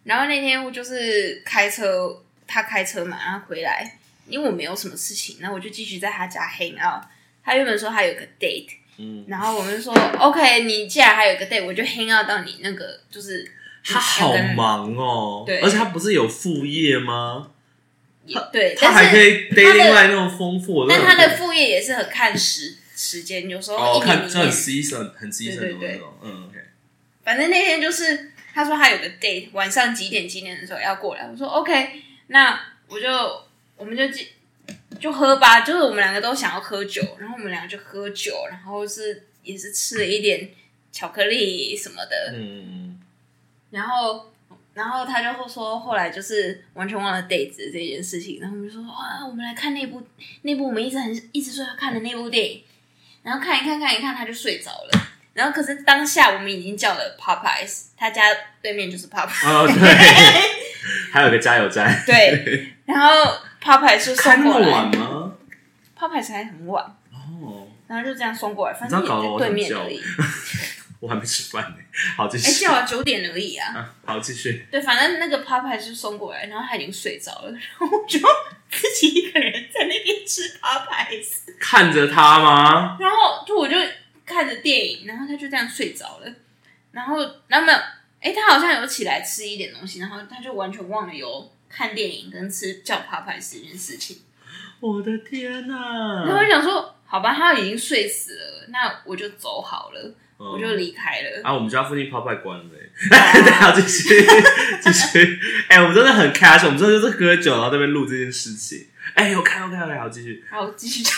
[0.04, 7.04] 然后那天我就是开车，他开车嘛，然后回来，因为我没有什么事情，然后我就继续在他家 hang out。
[7.48, 13.50] 他原本说他有个 date，嗯，然后我们就说 OK，你既然还有个 date，我就 hang out 到你那个就是
[13.82, 15.60] 他好忙哦，对。
[15.60, 17.48] 而且他不是有副业吗？
[18.26, 26.58] 也对，他还可以他的 dating 外那种丰富，但他的副业也是很看时时间，有时候哦，一看这很年里面 season 很 season 的那种，嗯，OK，
[27.24, 33.08] 反正那天就是他说他有个 date，晚上几点几点的时候要过来，我说 OK，那我就
[33.76, 34.28] 我们就记
[35.00, 40.50] 就喝吧，就是我们两个都想要喝酒，然后我们两个就喝酒，然后是也是吃了一点
[40.92, 43.00] 巧克力什么的，嗯嗯
[43.70, 44.32] 然后
[44.74, 50.02] 然后他就说后来就是完全忘了 date 这件事情，然后我们就说啊，我们来看那部
[50.42, 52.62] 那部我们一直很一直说要看的那部电影，
[53.22, 55.08] 然后看一看看一看他就睡着了。
[55.34, 58.22] 然后可是当下我们已经叫了 Popeyes，他家
[58.60, 63.38] 对面就是 Popeyes，、嗯，哦对，还有个加油站， 对，然后
[63.76, 65.32] 开那么送过来晚吗
[65.98, 70.00] ？，Popeyes 还很晚，哦，然后就这样送过来，反你知道正也在对面而已。
[71.00, 71.76] 我还没吃饭呢，
[72.16, 73.72] 好继哎，续，叫了九点而已啊。
[73.72, 78.18] 啊，好继续，对，反正那个 Popeyes 就送过来，然后他已经睡着了，然后我就
[78.68, 82.96] 自己一个人在那边吃 Popeyes，看着他吗？
[82.98, 83.76] 然后就我就
[84.26, 86.34] 看着电影，然后他就这样睡着了，
[86.90, 87.72] 然后那么
[88.20, 94.18] 哎，他好像有起来吃一点东西，然后他就完全忘了有看电影跟吃叫 Popeyes 这件事情，
[94.80, 96.24] 我的天哪！
[96.26, 101.42] 然后我想说，好吧，他已经睡死了，那我就走好了，嗯我就离开了。
[101.44, 104.26] 啊，我们家附近泡派关了欸，等一下继续
[104.80, 105.40] 继续。
[105.68, 108.86] 哎、我们真的很 casual，我们真的就是喝酒，然后在那边录这件事情。
[109.14, 110.44] 哎、我看，我看，我看，好，继续。
[110.50, 111.12] 好，继续叫。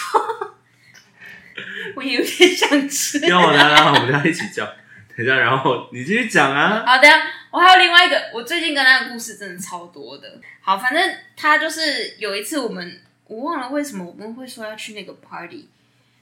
[1.97, 3.19] 我也有点想吃。
[3.27, 4.65] 要我来来，我们家一起叫。
[5.17, 6.83] 等一下，然后你继续讲啊。
[6.87, 7.09] 好的，
[7.51, 10.39] 我还有另外一个，我最近跟他的故事真的超多的。
[10.61, 15.69] 好，反正他就是有一次我们，我忘了为什么我们会说要去那个 party。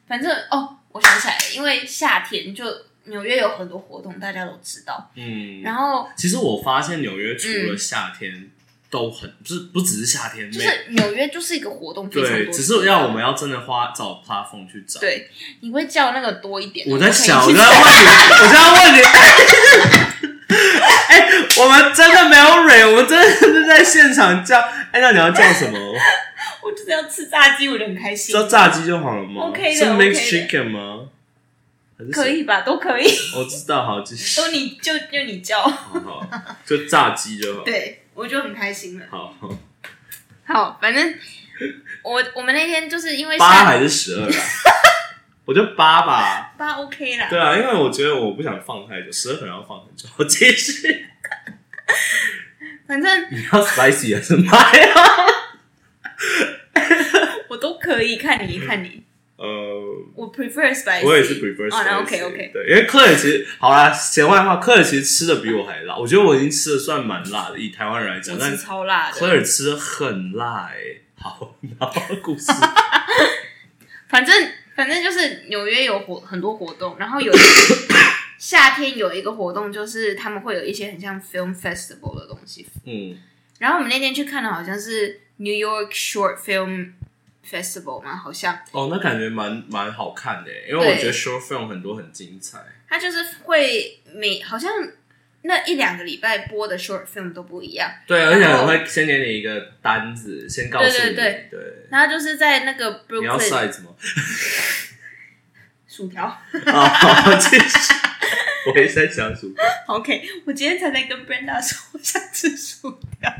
[0.06, 2.64] 反正哦，我想起来了，因为夏天就
[3.04, 5.10] 纽约有很多活动，大家都知道。
[5.16, 8.48] 嗯，然后其实我发现纽约除了夏天
[8.88, 16.88] 都很，就是不只是夏天，就是纽约就是一个活动非常对，多，只是要我们要真的花找 platform 去找。，对，你会叫那个多一点。
[16.88, 20.08] 我在想，我在问你，我在问你。
[21.58, 24.58] 哎、我们真的没有蕊，我们真的是在现场叫。
[24.92, 25.78] 哎、那你要叫什么？
[26.62, 28.32] 我就是要吃炸鸡，我就很开心。
[28.32, 31.06] 叫炸鸡就好了吗 OK 的是 OK mixed chicken 吗？
[32.12, 32.60] 可以吧？
[32.60, 33.04] 都可以，
[33.36, 34.40] 我知道，好，继续。
[34.40, 36.26] 都你就就你叫，好好，
[36.64, 39.06] 就炸鸡就好。，对我就很开心了。
[39.10, 39.50] 好，好
[40.46, 41.14] 好，反正
[42.02, 44.30] 我我们那天就是因为八下还是十二啊？
[45.44, 46.52] 我就八吧。
[46.56, 50.08] 八 OK 啦，对啊，因为我觉得我不想放太久，十二可能要放很久。
[50.18, 51.06] 我继续，
[52.86, 55.02] 反正你要 spicy 还是麦啊？
[57.48, 59.02] 我都可以，看你看你，
[59.36, 59.46] 呃，
[60.14, 62.00] 我 prefer spicy，我也是 prefer spicy。
[62.00, 70.76] OK OK，对，因为科尔其实好啦，闲话话，科尔其实吃的比我还辣，我觉得我已经吃的算蛮辣的，以台湾人来讲，但我吃超辣科的，尔吃的很辣哎、
[71.20, 72.52] 好， 然后故事，
[74.08, 74.34] 反正
[74.74, 77.36] 反正就是纽约有活很多活动，然后有一
[78.38, 83.18] 夏天有一个活动，就是他们会有一些很像 film festival 的东西，嗯，
[83.58, 86.92] 然后我们那天去看的好像是 New York Short Film
[87.44, 92.58] Festival 嘛，好像哦，那感觉蛮蛮好看的欸，因为我觉得 short film 很多很精彩。
[92.88, 94.70] 它就是会每好像
[95.42, 97.90] 那一两个礼拜播的 short film 都不一样。
[98.06, 103.90] 对，而且我会先给你一个单子，先告诉你，对对对然后就是在那个你要 Brooklyn size 吗？
[105.86, 106.24] 薯条。
[106.24, 107.94] 啊， 好，继续。
[108.72, 113.32] 我也在想薯条，OK，我今天才在跟 Brenda 说我想吃薯条。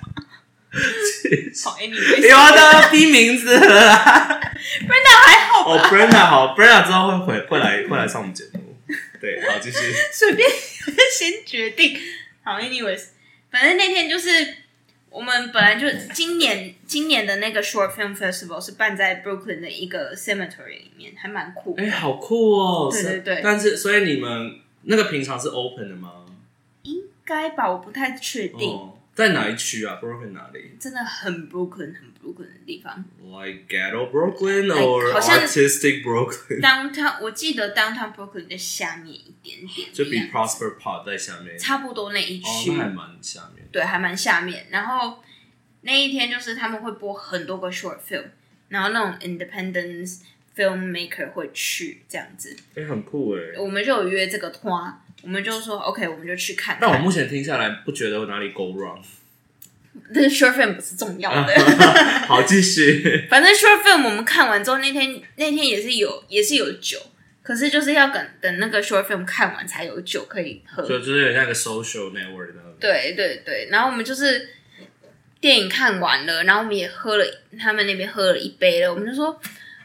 [1.64, 4.40] 好，Anyway，有啊，都要逼名字了啦。
[4.86, 8.76] Brenda 还好哦，Brenda 好，Brenda 之后会回会来会来上我们节目。
[9.20, 9.78] 对，好，继续。
[10.12, 10.48] 随便
[11.12, 11.98] 先决定。
[12.44, 13.06] 好，anyways，
[13.50, 14.28] 反正那天就是
[15.10, 21.82] 我们本来就今年今年的那个 short film festival 是办在 Brooklyn 的一个 cemetery 里面，还蛮酷的。
[21.82, 22.90] 哎、好酷哦！
[22.92, 26.24] 对对对但是所以你们那个平常是 open 的吗？
[26.82, 28.70] 应该吧，我不太确定。
[28.70, 38.48] 哦，在哪一区啊？Brooklyn 哪里真的很 Brooklyn 很 Brooklyn 的地方？Like ghetto Brooklyn 哎 or 好像 artistic Brooklyn？，downtown 我记得 downtown Brooklyn
[38.48, 41.58] 在下面一点点，就比 Prosper Park 在下面。
[41.58, 42.72] 差不多那一哦，区。
[42.72, 43.66] 那还蛮下面。
[43.70, 44.66] 对，还蛮下面。
[44.70, 45.22] 然后
[45.82, 48.24] 那一天就是他们会播很多个 short film，
[48.68, 50.20] 然后那种 independence
[50.58, 52.56] filmmaker 会去这样子。
[52.74, 53.40] 哎、很酷哎。
[53.56, 54.92] 我们就有约这个团，
[55.22, 56.78] 我们就说 OK，我们就去看看。
[56.80, 59.00] 但我目前听下来，不觉得有哪里 go wrong。
[60.14, 61.54] 但是 short film 不是重要的，
[62.26, 63.26] 好，继续。
[63.30, 66.98] 反正 short film 我们看完之后，那天那天也是有也是有酒，
[67.42, 70.82] 可是就是要等等那个 short film 看完才有酒可以喝。
[70.82, 72.52] 就就是像一个 social network。
[72.78, 74.50] 对对对，然后我们就是
[75.40, 77.24] 电影看完了，然后我们也喝了，
[77.58, 79.40] 他们那边喝了一杯了，我们就说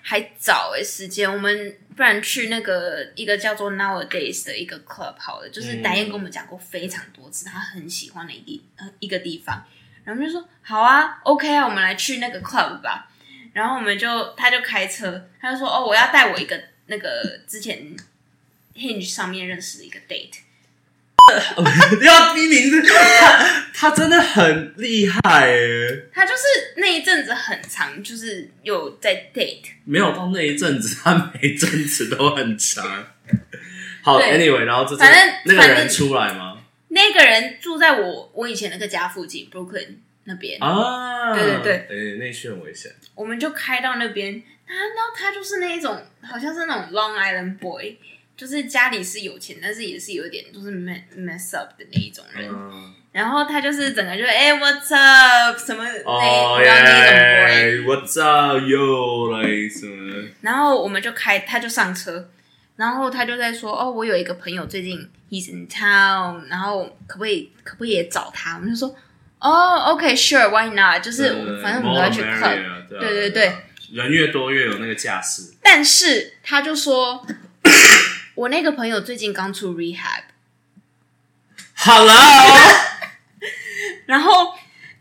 [0.05, 5.81] 还早欸、时间，我们不然去那个一个叫做 Nowadays 的一个 club 好了，就是嗯。
[5.81, 9.65] 达燕跟我们讲过非常多次，他很喜欢的一地呃一个地方，
[10.03, 13.09] 然后就说好啊，OK 啊，我们来去那个 club 吧，
[13.53, 17.95] 然后我们就他就开车，他就说哦，我要带我一个那个之前
[18.75, 20.39] Hinge 上面认识的一个 date。
[22.03, 25.51] 要逼名字，他 他真的很厉害哎，
[26.13, 26.41] 他就是
[26.77, 29.65] 那一阵子很长，就是有在 date。
[29.85, 32.83] 没有到那一阵子，他每一阵子都很长。
[34.03, 36.57] 好，anyway，然后这反正那个人出来吗？
[36.89, 42.91] 那个人住在我我以前那个家附近，Brooklyn 那边，啊，对对对，那一区很危险。
[43.15, 44.41] 我们就开到那边。
[44.65, 47.97] 他然后他就是那一种，好像是那种 Long Island boy，
[48.35, 52.49] 就是家里是有钱，但是也是有点就是 mess up 的那一种人。
[52.51, 59.31] 嗯，然后他就是整个就哎、What's up 什么你知道那种 boy，what's up yo？
[59.31, 60.27] 来什么？
[60.41, 62.29] 然后我们就开，他就上车，
[62.75, 68.95] 然后他就在说：“哦，我有一个朋友最近 he's in town，然后可不可以可不可以也找他？”我们就说
[69.39, 71.03] ：“哦，OK，sure，why、not？
[71.03, 72.89] 就是对反正我们都要去 club。
[72.89, 73.53] 对啊对对
[73.93, 75.53] 人越多越有那个架势。
[75.61, 77.23] 但是他就说
[78.43, 80.03] ：“我那个朋友最近刚出 rehab，Hello，
[84.05, 84.53] 然后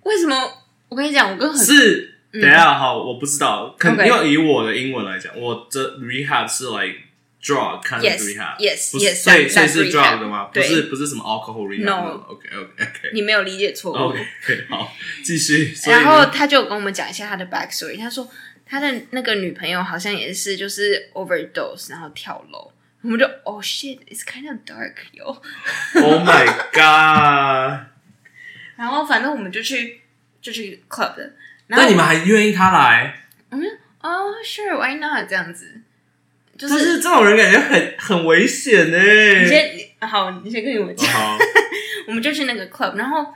[0.04, 0.62] 为什么？
[0.88, 7.00] 我跟你讲，我跟很是等一下好，我不知道，肯定要以我的英文来讲，我的 rehab 是 like
[7.42, 8.56] drug kind of Yes, rehab。
[8.60, 10.44] yes, 不是 yes, 所以所以是 drug rehab 的吗？
[10.44, 11.82] 不是不是什么 alcohol rehab。
[11.82, 13.96] No OK OK OK 你没有理解错误。
[13.96, 14.24] OK
[14.70, 14.92] 好，
[15.24, 15.74] 继续。
[15.90, 18.30] 然后他就跟我们讲一下他的 backstory，他说
[18.64, 22.70] 他的那个女朋友好像也是就是 overdose，然后跳楼。
[23.02, 25.26] 我们就 oh shit，it's kind of dark 哟。
[25.96, 27.86] ，Oh my God！
[28.76, 30.00] 然后反正我们就去
[30.40, 31.32] 就去 club 的。
[31.66, 33.20] 然后那你们还愿意他来？
[34.00, 35.80] 哦、sure，why not 这样子？
[36.58, 38.98] 就但是是这种人感觉很很危险呢。
[38.98, 41.10] 你先你好，你先跟我讲。
[41.10, 41.38] 好，
[42.06, 43.32] 我们就去那个 club，然后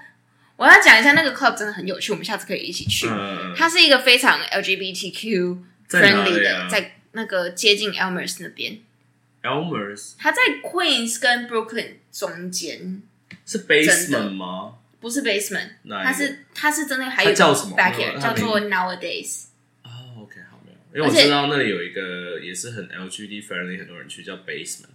[0.56, 3.08] 我要讲一下那个 club 真的很有趣，我们下次可以一起去。
[3.08, 8.78] 嗯，它是一个非常 LGBTQ 在哪 friendly 里啊的，在那个接近 Elmers 那边。
[9.46, 13.02] Elmer's 它在 Queens 跟 Brooklyn 中间，
[13.46, 14.74] 是 basement 吗？
[15.00, 19.44] 不是 basement，哪一个它是它是真的还有它叫什么 backyard 它叫做 nowadays。
[19.84, 24.86] 哦，OK，好没有，因为我而且知道那里有一个也是很 LGBT friendly，很多人去叫 basement。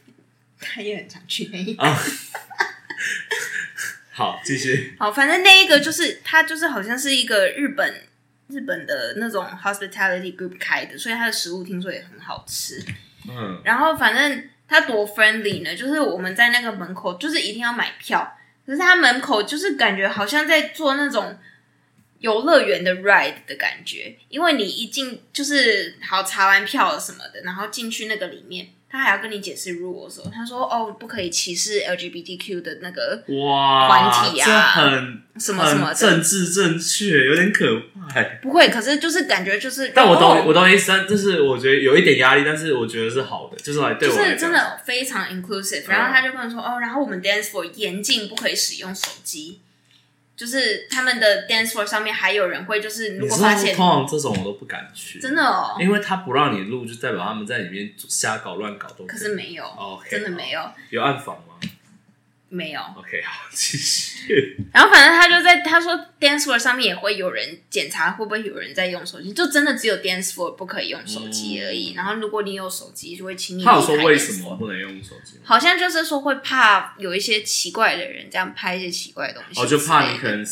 [0.60, 1.82] 他也很常去那一个。
[1.82, 1.96] 啊，
[4.12, 4.94] 好，继续。
[4.98, 8.02] 好，反正那一个就是它就是好像是一个日本
[8.48, 12.82] 日本的那种 hospitality group 开的，所以它的食物听说也很好吃。
[13.28, 21.38] 嗯，然后反正他多 friendly 呢，就是我们在那个门口就是一定要买票，可是他门口就是感觉好像在做那种
[22.18, 38.22] 游乐园的 ride 的感觉，因为你一进就是好查完票了什么的，然后进去那个里面，他还要跟你解释 rule 的时候，他说哦，不可以歧视 LGBTQ 的那个哇，团体啊这很什么什么的政治正确，有点可怕。
[38.40, 45.88] 不会，可是就是感觉就是，但我懂，哦我懂意思，但就是我觉得有一点压力，但是我觉得是好的，就是来对就我来讲是真的非常 inclusive。
[45.88, 49.60] 然后他就跟我说哦，然后我们 dance floor 严禁不可以使用手机，
[50.36, 59.64] 就是他们的 dance floor 上面还有人会就是如果发现通常这种我都不敢去，真的哦，因为他不让你录，就代表他们在里面瞎搞乱搞都可是没有
[60.10, 60.60] 真的没有，
[60.90, 61.54] 有暗访吗
[62.48, 62.80] 没有。
[62.96, 64.56] ？OK，好， 继续。
[64.72, 71.94] 然后反正他就在他说 dance floor 上面也会有人检查会不会有人在用手机，就真的只有 dance floor 不可以用手机而已。
[71.94, 75.38] 然后如果你有手机，就会请你他有说为什么不能用手机？
[75.44, 80.44] 好像就是说会怕有一些奇怪的人这样拍一些奇怪的东西哦，就怕你可能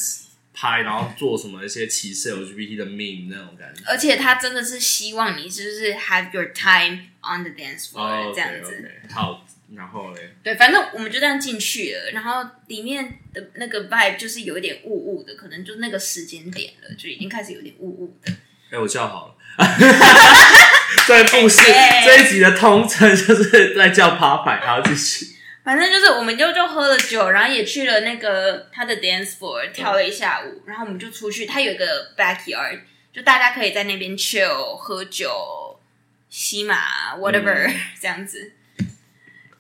[0.53, 3.83] 拍，然后做什么一些歧视 LGBT 的 meme 那种感觉。
[3.87, 8.89] 而且他真的是希望你就是 have your time on the dance floor、哦，这样子。
[9.11, 9.45] 好，
[9.75, 18.33] 然后嘞，对，反正我们就这样进去了，然后里面的那个 vibe 就是有一点雾雾的，可能就那个时间点了，就已经开始有点雾雾的。
[18.71, 19.35] 哎，我叫好了。
[21.07, 25.35] 这故事哎这一集的通称就是在叫趴牌，然后，继续。
[25.65, 32.81] 反正就是我们就就喝了酒，然后也去了那个他的 dance floor 跳了一下午，然后我们就出去，他有一个 backyard，
[33.13, 35.81] 就大家可以在那边 chill 喝酒、
[36.29, 38.53] 骑马 whatever、 这样子。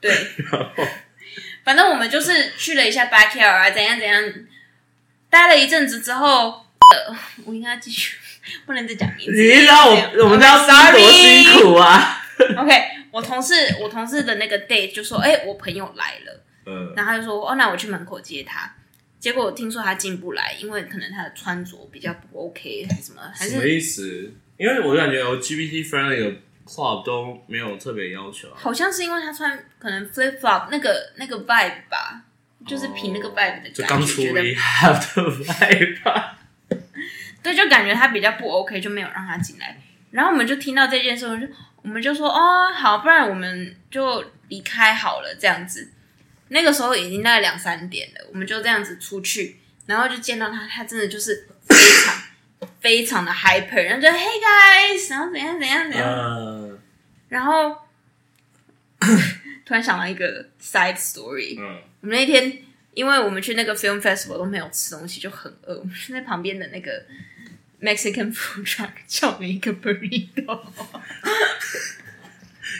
[0.04, 0.12] 对，
[1.64, 4.22] 反正我们就是去了一下 backyard 啊，怎样怎样，
[5.30, 8.18] 待了一阵子之后，呃，我应该继续，
[8.66, 9.32] 不能再讲名字。
[9.32, 12.20] 你知道我我们家 sorry 多辛苦啊。
[12.58, 12.72] OK，
[13.12, 16.44] 我同事我同事的那个 date 就说，哎、我朋友来了。
[16.66, 18.74] 嗯，然后他就说：“哦，那我去门口接他。”
[19.20, 24.32] 结果我听说他进不来，因为可能他的穿着比较不 OK，还是什么，还是什么意思？
[24.58, 26.36] 因为我感觉 LGBT friendly 的
[26.66, 28.54] club 都没有特别要求啊。
[28.56, 32.22] 好像是因为他穿可能 flip flop 那个那个 vibe 吧，
[32.66, 34.42] 就是凭那个 vibe 的就感觉，刚出的
[35.44, 36.38] vibe 吧。
[37.42, 39.78] 对，就感觉他比较不 OK，就没有让他进来。
[40.10, 45.90] 然后我们就听到这件事，我们就我们就说：“哦，好，不然我们就离开好了，这样子。”
[46.48, 52.14] 那个时候已经大概两三点了，我们就这样子出去，然后就见到他，他真的就是非常
[52.80, 56.78] 非常的 hyper，然后就 Hey guys，然后怎样怎样怎样，嗯。
[57.28, 57.76] 然后
[59.64, 62.58] 突然想到一个 side story，嗯，我们那天
[62.92, 67.04] 因为我们去那个 film festival 都没有吃东西，就很饿，我们是在旁边的那个
[67.80, 70.60] Mexican food truck 叫了一个 burrito，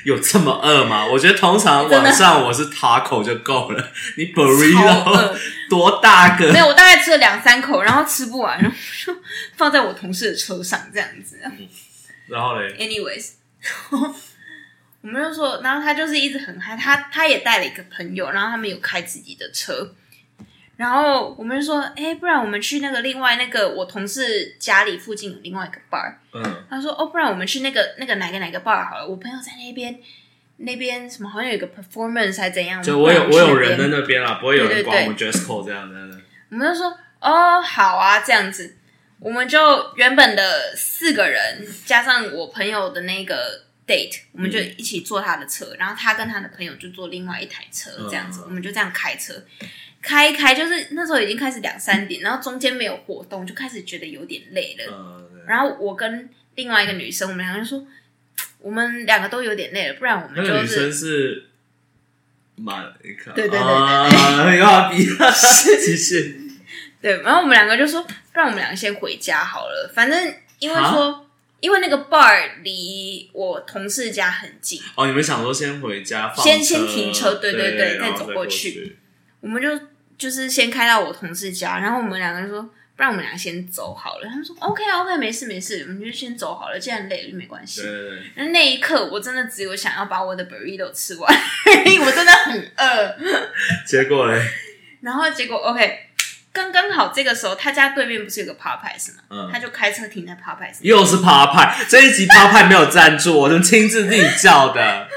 [0.05, 1.05] 有这么饿吗？
[1.07, 5.34] 我觉得通常晚上我是 taco 就够了， 你 burrito
[5.68, 6.59] 多大个没？
[6.59, 9.16] 有，我大概吃了两三口，然后吃不完，然后就
[9.57, 11.40] 放在我同事的车上这样子。
[12.26, 13.32] 然后嘞，Anyways，
[15.02, 19.94] 我们就说，然后他就是一直很嗨，他他也带了一个朋友，然后他们有开自己的车，
[20.77, 29.99] 然后我们就说，哎、不然我们去那个另外那个我同事家里附近有另外一个 bar，嗯，他说，哦，不然我们去那个那个哪个哪个 bar 好了，我朋友在那边。
[30.57, 32.81] 那边什么好像有一个 performance 还怎样？
[32.81, 35.99] 就我有我有人在那边啦，不会有人管我 dress code 这样的。
[36.49, 38.77] 我们就说哦，好啊，这样子，
[39.18, 39.59] 我们就
[39.97, 49.35] 原本的四个人加上我朋友的那个 date，我们就一起坐他的车，然后他跟他的朋友就坐另外一台车，这样子，嗯我们就这样开车。
[50.05, 54.84] 开一开，就是那时候已经开始两三点，然后中间没有活动，就开始觉得有点累了。
[54.92, 57.86] 嗯，对然后我跟另外一个女生，我们两个人说，
[58.59, 60.92] 我们两个都有点累了，不然我们就是
[63.34, 65.07] 对对对对啊，又要比
[65.82, 66.38] 继续。
[67.00, 69.90] 对，然后我们两个就说，不然我们两个先回家好了。
[69.94, 71.26] 反正因为说，
[71.61, 78.98] 因为那个 bar 离我同事家很近，哦，你们想说先回家放，先先停车对对对对然后再走过去。
[79.40, 79.68] 我们就
[80.16, 84.28] 就是先开到我同事家，然后我们两个人说，不然我们俩先走好了。
[84.28, 87.90] 他们说 OK OK，没事没事，我们就先走好了，既然累了就没关系对。
[87.90, 91.34] 对对，那那一刻，我真的只有想要把我的 burrito 吃完，
[92.04, 93.16] 我真的很饿。
[93.86, 94.40] 结果嘞，
[95.00, 95.98] 然后结果 OK，
[96.52, 99.18] 刚刚好这个时候，他家对面不是有个 p 牌是吗？
[99.30, 100.78] 嗯他就开车停在 p 牌上。
[100.82, 105.08] 又是趴派，这一集趴派没有赞助，我们亲自自己叫的。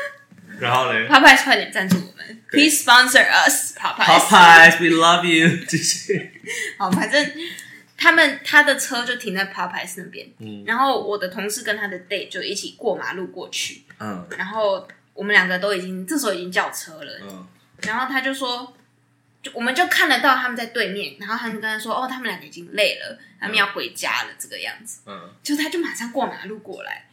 [0.59, 4.19] 然后嘞？P 牌快点赞助我们，Please sponsor us p 牌。
[4.19, 6.41] ，Popeyes，we love you， 继续。
[6.77, 7.31] 好，反正
[7.97, 10.63] 他们他的车就停在 p 牌那边，嗯。
[10.65, 14.27] 然后我的同事跟他的 date 就一起过马路过去，嗯。
[14.37, 17.47] 然后我们两个都已经这时候已经叫车了，嗯，
[17.81, 18.71] 然后他就说，
[19.41, 25.01] 就我们就看得到他们在对面，然后他们跟他说，哦，他们两个已经累了，他们要回家了，这个样子。
[25.07, 27.07] 嗯，就他就马上过马路过来，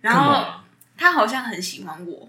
[0.00, 0.60] 然后
[0.96, 2.28] 他好像很喜欢我，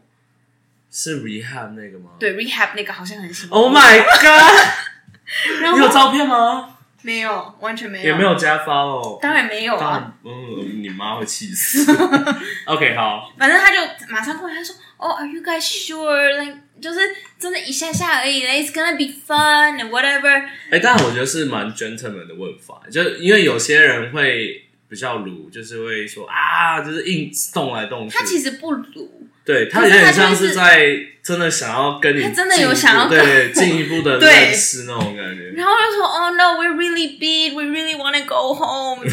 [0.92, 2.12] 是 rehab 那个吗？
[2.20, 3.50] 对 rehab 那个好像很新。
[3.50, 4.68] ，Oh my god！
[5.62, 6.76] 然你有照片吗？
[7.02, 9.22] 没有，完全没有，也没有加 follow。
[9.22, 9.80] 当然没有啊。
[9.80, 11.90] 当然，嗯，你妈会气死。
[12.66, 13.78] OK，好，反正他就
[14.10, 16.38] 马上过来，他说：“哦、a r e you guys sure?
[16.38, 17.00] Like，就是
[17.40, 20.44] 真的一下下而已，It's gonna be fun and whatever。
[20.72, 28.18] 哎、但我觉得是蛮 gentleman 的问法，就因为有些人会比较鲁，就是会说啊，就是硬动来动去。
[28.18, 30.80] 他其实不鲁，对他有点像是是在
[31.24, 35.52] 真的想要跟你他真的有想要对进一步的对 认识那种感觉。
[35.58, 37.56] 然后就说：“Oh no, we're really big.
[37.56, 39.04] We really want to go home。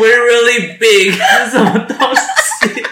[0.00, 2.82] ”We're really big，这是什么东西？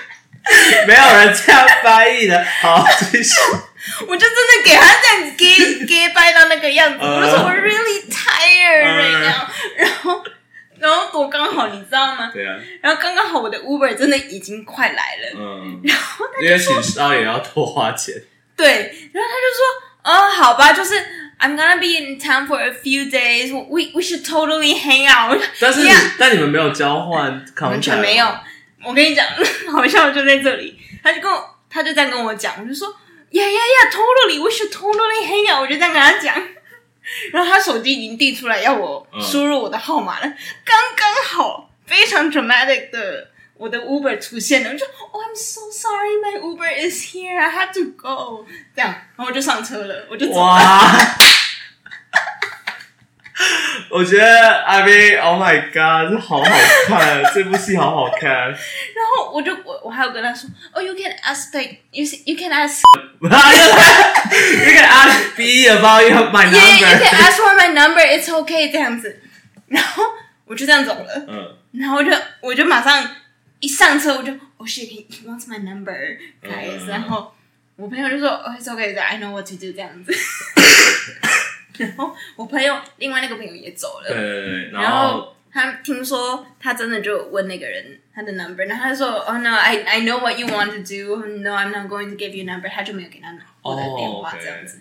[0.87, 2.45] 没有人这样翻译的。
[2.61, 3.35] 好，继续。
[4.07, 9.47] 我就真的给他这样 gay gay 掰到那个样子，呃我就说我 really tired 呃 right now，
[9.79, 10.23] 然后
[10.79, 12.31] 然后多刚好，你知道吗？
[12.33, 18.15] 对啊，然后刚刚好我的 Uber 真的已经快来了，嗯，然后他因为请烧也要多花钱。
[18.57, 18.67] 对，
[19.13, 20.95] 然后他就说，哦，好吧，就是
[21.39, 23.53] I'm gonna be in town for a few days.
[23.53, 25.39] We we should totally hang out.
[25.61, 25.87] 但是
[26.19, 28.27] 但你们没有交换完全没有。
[28.85, 29.27] 我跟你讲，
[29.73, 32.89] 好笑就在这里，他就跟我，他就这样跟我讲，我就说
[33.31, 35.61] ，Yeah yeah yeah, totally, we should totally hang out。
[35.61, 36.35] 我就这样跟他讲，
[37.33, 40.27] 然后他手机已经递出来要我嗯输入我的号码了，
[40.65, 43.29] 刚刚好，非常 dramatic 的。
[43.59, 48.45] 我的 Uber 出现了，我就 Oh I'm so sorry, my Uber is here, I have to go。
[48.75, 50.57] 这样，然后我就上车了，我就走了。
[53.96, 53.98] 哇！
[54.00, 56.50] 我觉得 I mean Oh my God，这好好
[56.88, 58.30] 看，这部戏好好看。
[58.32, 58.56] 然
[59.16, 62.82] 后我就我我还有跟他说，哦、y o u can ask like you you can ask
[63.22, 67.18] you can ask B about your my Yeah, you can number。
[67.18, 68.02] ask for my number.
[68.02, 69.22] It's okay，这样子。
[69.68, 70.04] 然后
[70.46, 72.12] 我就这样走了，嗯，然后我就
[72.42, 73.08] 我就马上
[73.60, 77.34] 一上车我就哦 shit he he wants my number guys，、嗯然后
[77.78, 80.14] 我朋友就说哦 it's okay I know what to do 这样子。
[81.79, 92.17] 然后我朋友另外那个朋友也走了，对对对，然然后后他听说他真的就问那个人他的 number，然后他就说哦 no I I know what you want to do，no I'm not going to
[92.17, 94.79] give you number，他就没有给他拿我的电话这样子。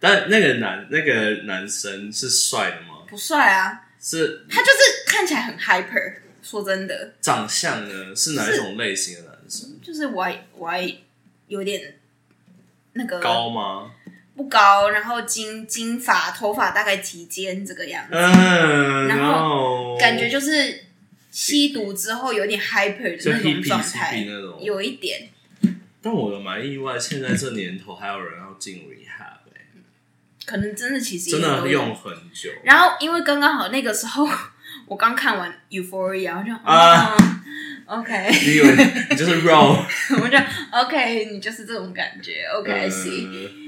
[0.00, 3.04] 但那个男那个男生是帅的吗？
[3.08, 6.14] 不帅啊，是他就是看起来很 hyper。
[6.40, 9.78] 说真的，长相呢是哪一种类型的男生？
[9.82, 10.96] 就是我还我还
[11.48, 11.98] 有点
[12.92, 13.90] 那个高吗？
[14.38, 20.84] 不高，然后金金发，头发大概及肩这个样子，嗯，然后感觉就是
[21.32, 24.24] 吸毒之后有点 hyper 的那种状态。
[24.60, 25.28] 有一点。
[26.00, 29.66] 但我有蛮意外，现在这年头还有人要进 rehab，、欸、
[30.46, 32.48] 可能真的其实真的用很久。
[32.62, 34.24] 然后因为刚刚好那个时候
[34.86, 37.42] 我刚看完 Euphoria，我就啊嗯
[37.86, 38.76] OK，你以为
[39.10, 39.84] 你就是 roll？
[40.22, 40.38] 我就
[40.70, 43.26] OK，你就是这种感觉 OK，I see。
[43.26, 43.67] 呃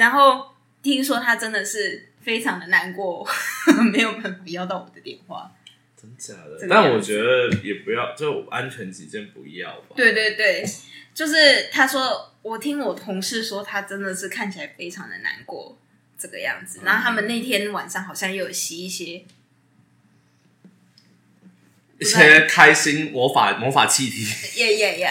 [0.00, 0.46] 然后
[0.82, 3.28] 听说他真的是非常的难过，
[3.92, 5.52] 没有办法要到我的电话。
[5.94, 6.66] 真假的这？
[6.66, 9.88] 个但样子我觉得也不要，就安全起见不要吧。
[9.94, 10.64] 对对对，
[11.12, 15.76] 就是他说，我听我同事说，他真的是看起来非常的难过
[16.18, 16.80] 这个样子。
[16.82, 19.22] 然后他们那天晚上好像又有吸一些，
[21.98, 24.24] 一些开心魔法魔法气体，
[24.58, 25.10] 耶耶耶，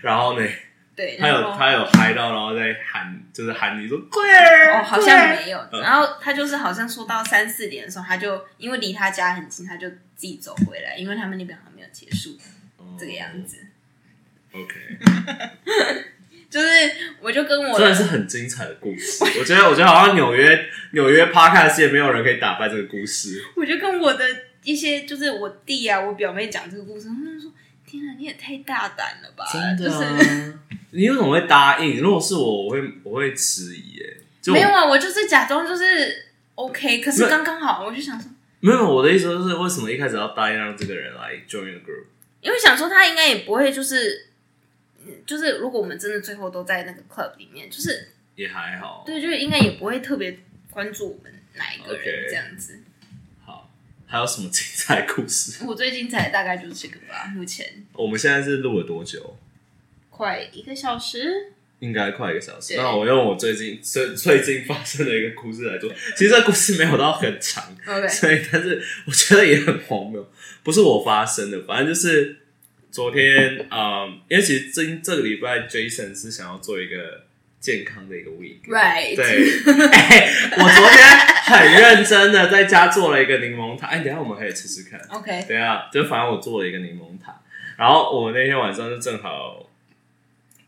[0.00, 0.48] 然后呢，
[0.94, 5.58] 对，他有他有嗨到，然后再喊，就是喊你说 queer，哦，好像没有。
[5.72, 12.36] 嗯然后他就是好像说到三四点的时候，他就因为离他家很近，他就自己走回来，因为他们那边好像没有结束
[12.98, 13.56] 这个样子。
[13.58, 13.68] 哦
[14.54, 14.74] OK，
[16.50, 16.68] 就是
[17.22, 19.24] 我就跟我真的是很精彩的故事。
[19.38, 23.42] 我觉得，我觉得好像纽约纽约 podcast 也没有人可以打败这个故事。
[23.56, 24.22] 我就跟我的
[24.62, 27.50] 一些就是我弟啊、我表妹讲这个故事，他们就说
[27.86, 30.60] ：“天啊，你也太大胆了吧！”就是啊，
[30.92, 32.00] 你为什么会答应？
[32.00, 34.16] 如果是我，我会我会迟疑哎。
[34.40, 38.30] 就没有啊，我就是假装就是 OK，可是刚刚好，我就想说，
[38.60, 42.04] 没有我的意思就是，为什么一开始要答应让这个人来 join the group？
[42.40, 44.28] 因为想说他应该也不会就是。
[45.04, 49.02] 嗯就是如果我们真的最后都在那个 club 里面，就是也还好。
[49.04, 50.38] 对，就是应该也不会特别
[50.70, 52.78] 关注我们哪一个人这样子。
[53.44, 53.68] 好，
[54.06, 55.64] 还有什么精彩故事？
[55.66, 59.36] 我最精彩的大概就是这个吧，目前我们现在是录了多久？
[60.12, 61.52] 快一个小时。
[61.80, 62.76] 应该快一个小时。
[62.76, 65.92] 那我用我最近最最近发生的一个故事来做。
[66.16, 70.24] 其实这故事没有到很长，OK，所以但是我觉得也很荒谬，
[70.62, 72.36] 不是我发生的，反正就是
[72.92, 77.24] 昨天，嗯，因为其实今这个礼拜 Jason 是想要做一个
[77.58, 78.62] 健康的一个 week。
[78.68, 79.26] Right 对，
[79.90, 81.08] 哎我昨天
[81.46, 85.00] 很认真的在家做了一个柠檬塔，哎，等一下我们可以吃吃看。
[85.10, 87.40] OK，对啊，就反正我做了一个柠檬塔，
[87.76, 89.68] 然后我那天晚上就正好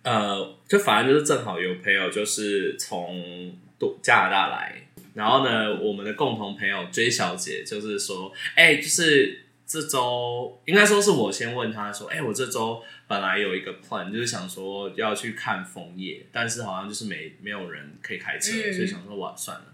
[0.04, 19.64] 呃，就反正就是正好有朋友就是从多加拿大来，然后呢，我们的共同朋友 J 小姐就是说，哎、就是这周应该说是我先问她说，哎、我这周本来有一个 plan，就是想说要去看枫叶，但是好像就是没没有人可以开车，嗯所以想说哇算了。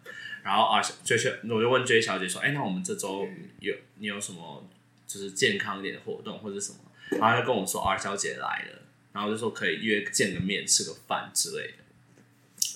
[0.45, 3.27] 然后啊，J 小我就问 J 小姐说，哎、那我们这周
[3.59, 4.65] 有你有什么
[5.09, 6.79] 就是健康一点的活动或者什么？
[7.19, 8.80] 然后她就跟我说 R 小姐来了。
[9.13, 11.85] 然后就说可以约见个面吃个饭之类的。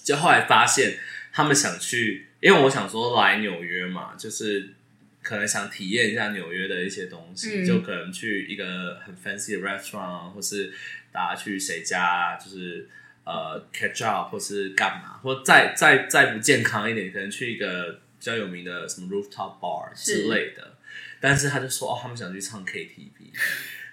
[0.03, 0.99] 就后来发现
[1.33, 4.75] 他们想去，因为我想说来纽约嘛，就是
[5.23, 10.73] 可能想体验一下纽约的一些东西，嗯就可能去一个很 fancy 的 restaurant，啊或是
[11.11, 12.87] 大家去谁家，就是
[13.25, 20.77] 呃 catch up，或是干嘛，或再再再不健康一点，可能去一个比较有名的什么 rooftop bar 之类的。
[21.21, 23.33] 但是他就说哦，他们想去唱 KTV。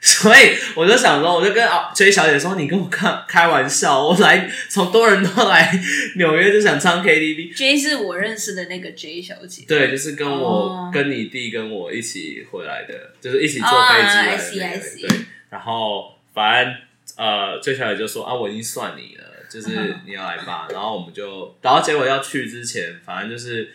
[0.04, 5.72] 所以我就想说，我就跟啊 J 小姐说：“你跟我开开玩笑，我来从多人都来
[6.16, 7.56] 纽约就想唱 KTV。
[7.56, 15.18] J 是我认识的那个 J 小姐”，对，就是跟我、哦跟你弟跟我一起回来的，就是一起坐哦飞机来 I 的、see, I see 对，
[15.52, 16.76] 然后反正
[17.18, 19.70] 呃，J 小姐就说：“啊，我已经算你了，就是
[20.08, 23.72] 你要来吧。”然后我们就，然后结果要去之前，反正就是。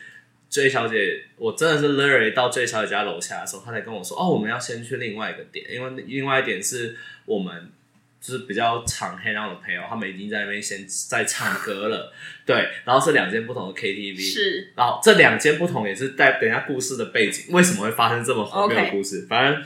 [0.48, 7.70] J 小姐，我真的是 literally 到 J 小姐家楼下的时候，她才跟我说：“哦，我们要先去另外一个点，因为另外一点是我们
[8.20, 12.12] 就是比较常 hang out 的朋友，他们已经在那边先在唱歌了，
[12.46, 14.72] 对，然后是两间不同的 KTV，是。
[14.74, 19.26] 然后这两间不同也是带等一下故事的背景，为什么会发生这么荒谬的故事？
[19.28, 19.62] 反正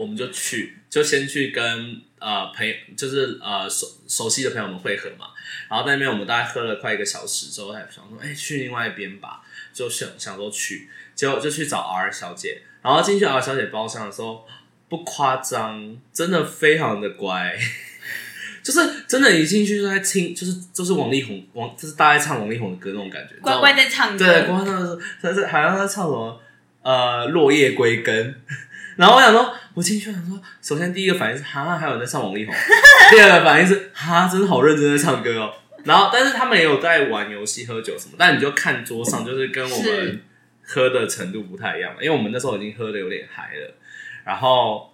[0.00, 5.26] 我们就去，就先去跟呃朋友，就是呃熟熟悉的朋友们会合嘛。
[5.68, 9.42] 然后在那边我们大概喝了快一个小时之后，才想说，哎、去另外一边吧，
[9.74, 12.62] 就想想说去，结果就去找 R 小姐。
[12.80, 14.48] 然后进去 R 小姐包厢的时候，
[14.88, 17.54] 不夸张，真的非常的乖。
[18.64, 26.40] 就是真的，一进去就在听，就是就是王力宏，王就是大概唱王力宏的歌那种感觉，乖乖在唱歌，对，光唱的是他是好像在唱什么
[26.82, 28.42] 呃落叶归根，
[28.96, 32.54] 然后我想说，我进去想说，首先第一个反应是哈，还有人在唱王力宏，
[33.10, 35.54] 第二个反应是哈，真的好认真在唱歌哦。
[35.84, 40.22] 然后，但是他们也有在玩游戏、喝酒什么，但你就看桌上，就是跟我是们
[40.62, 43.74] 喝的程度不太一样嘛，因为我们那时候已经喝的有点嗨了，
[44.24, 44.88] 然后。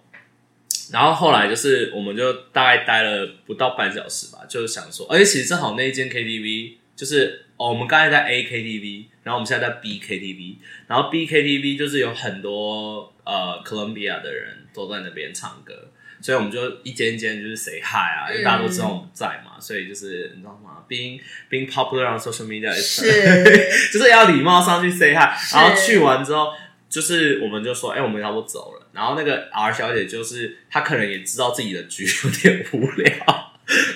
[0.89, 10.55] 然后后来就是，我们就大概待了不到半小时吧，就是想说，而且其实正好那一间 KTV 就是哦，我们刚才在 A KTV，然后我们现在在 B KTV，
[10.87, 15.73] 然后 B KTV 就是有很多呃 Columbia 的人都在那边唱歌，
[16.21, 21.19] 所以我们就一间一间就是 say hi 啊，因为大家都知道我们在嘛，所以就是你知道吗？being
[21.49, 26.53] being popular on social media is 是就是要礼貌上去 say hi，然后去完之后，
[26.87, 28.87] 就是我们就说，哎、我们差不多走了。
[28.93, 33.11] 然后那个 R 小姐就是她可能也知道自己的局有点无聊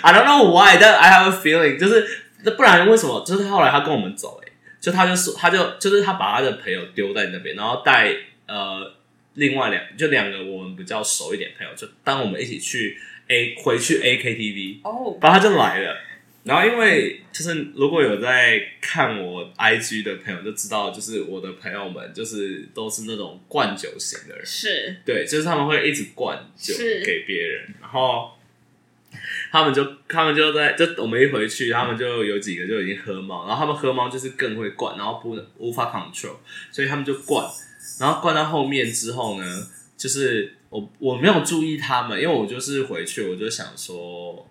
[0.03, 2.05] ，I don't know why，但 I have a feeling，就是
[2.43, 3.23] 那不然为什么？
[3.25, 8.13] 就是后来她跟我们走、哎，就她就说，她就就是她把她的朋友丢在那边，然后带
[8.45, 8.93] 呃
[9.35, 15.97] 另外两就两个我们比较熟一点朋友，就当我们一起去 A 回去 A K T V，哦，然后他就来了。
[16.43, 24.95] 然后因为就是如果有在看我 IG 的朋友就知道，就是我的朋友们就是都是那种灌酒型的人，是。
[25.05, 27.03] 对，就是他们会一直灌酒是。
[27.05, 28.31] 给别人，然后
[29.51, 36.37] 他们就他们就在就我们一回去，他们就有几个就已经喝猫，然后他们喝猫就是更会灌，然后不无法 control，
[36.71, 37.45] 所以他们就灌，
[37.99, 39.67] 然后灌到后面之后呢，
[39.97, 44.47] 就是我我没有注意他们，因为我就是回去我就想说。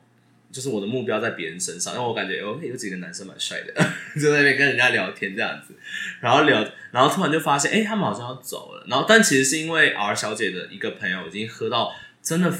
[0.53, 3.73] 就是我的目标在别人身上，因为我感觉有有几个男生蛮帅的，
[4.21, 5.73] 就在那边跟人家聊天这样子，
[6.19, 8.85] 然后聊，然后突然就发现，哎、他们好像要走了。
[8.89, 12.53] 然后，但其实是因为 R 小姐的一个朋友已经喝到真的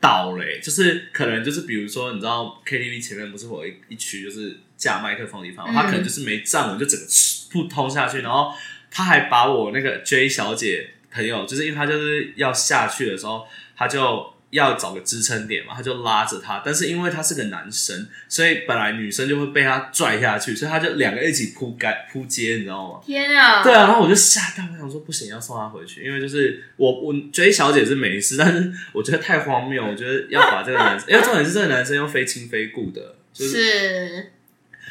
[0.00, 7.06] 倒了、欸，就是可能就是比如说，你知道 KTV 前面不是会有一一区就是架麦克风的地方，嗯他可能就是没站稳，就整个
[7.52, 8.50] 扑通下去，然后
[8.90, 14.34] 他还把我那个 J 小姐朋友，就是因为他就是要下去的时候，他就。
[14.50, 23.00] 要找个支撑点嘛，他就拉着他，但是因为他是个男生，所以本来女生就会被他拽下去，所以他就两个一起扑街扑街，你知道吗？
[23.00, 34.32] 天啊，对啊，然后我就吓到，我想说不行，要送她回去，因为就是我我 J 小姐是没事，但是我觉得太荒谬，我觉得要把这个男生，因为重点是这个男生又非亲非故的，就是是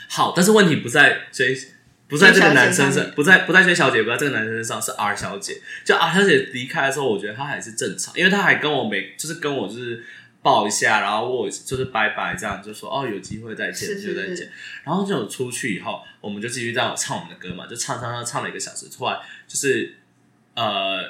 [0.07, 1.53] 好，但是问题不在 J，
[2.09, 5.61] 不在这个男生身，不在不在薛小姐，不在这个男生身上，是 R 小姐。
[5.85, 10.03] 就 R 小姐离开的时候，我觉得她还是正常，因为她还跟我每就是跟我就是
[10.41, 14.51] 抱一下，然后握就是拜拜这样，就说哦有机会再见，就再见。
[14.83, 19.95] 然后就出去以后，我们就继续这样唱我们的歌嘛，就唱唱唱唱了一个小时，突然就是
[20.55, 21.01] 呃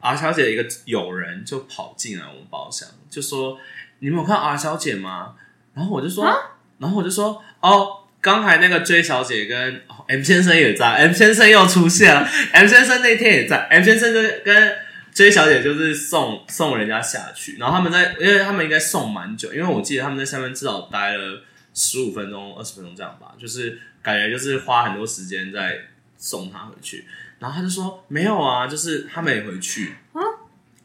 [0.00, 3.58] ，R 小姐的一个友人就跑进来我们包厢，就说
[4.00, 5.34] ：“你们有看 R 小姐吗？”
[5.74, 6.34] 然后我就说啊，
[6.78, 14.76] 然后我就说：“哦，刚才那个 J 小姐跟、哦 M 先生也在，M 先生又出现了， M 先生那天也在，M 先生就跟
[15.12, 21.42] J 小姐就是送送人家下去，然后他们在，因为他们应该送蛮久，因为我记得他们在下面至少待了
[21.74, 25.78] 十五分钟、二十分钟这样吧，就是感觉就是花很多时间在
[26.16, 27.04] 送他回去。
[27.38, 29.94] 然后他就说没有啊，就是他们也回去。
[30.14, 30.22] 啊？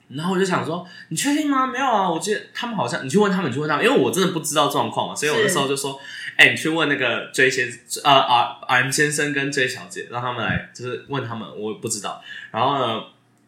[0.10, 1.66] 然后我就想说，你确定吗？
[1.66, 6.00] 没有啊，我记得他们好像，你去问他们，你去问他们，因为我真的不知道状况嘛，所以我那时候就说，
[6.36, 7.68] 哎、你去问那个 J 先
[8.04, 12.24] 呃 R M 先生跟 J 小姐，让他们来，就是问他们，我不知道。
[12.52, 13.04] 然后呢，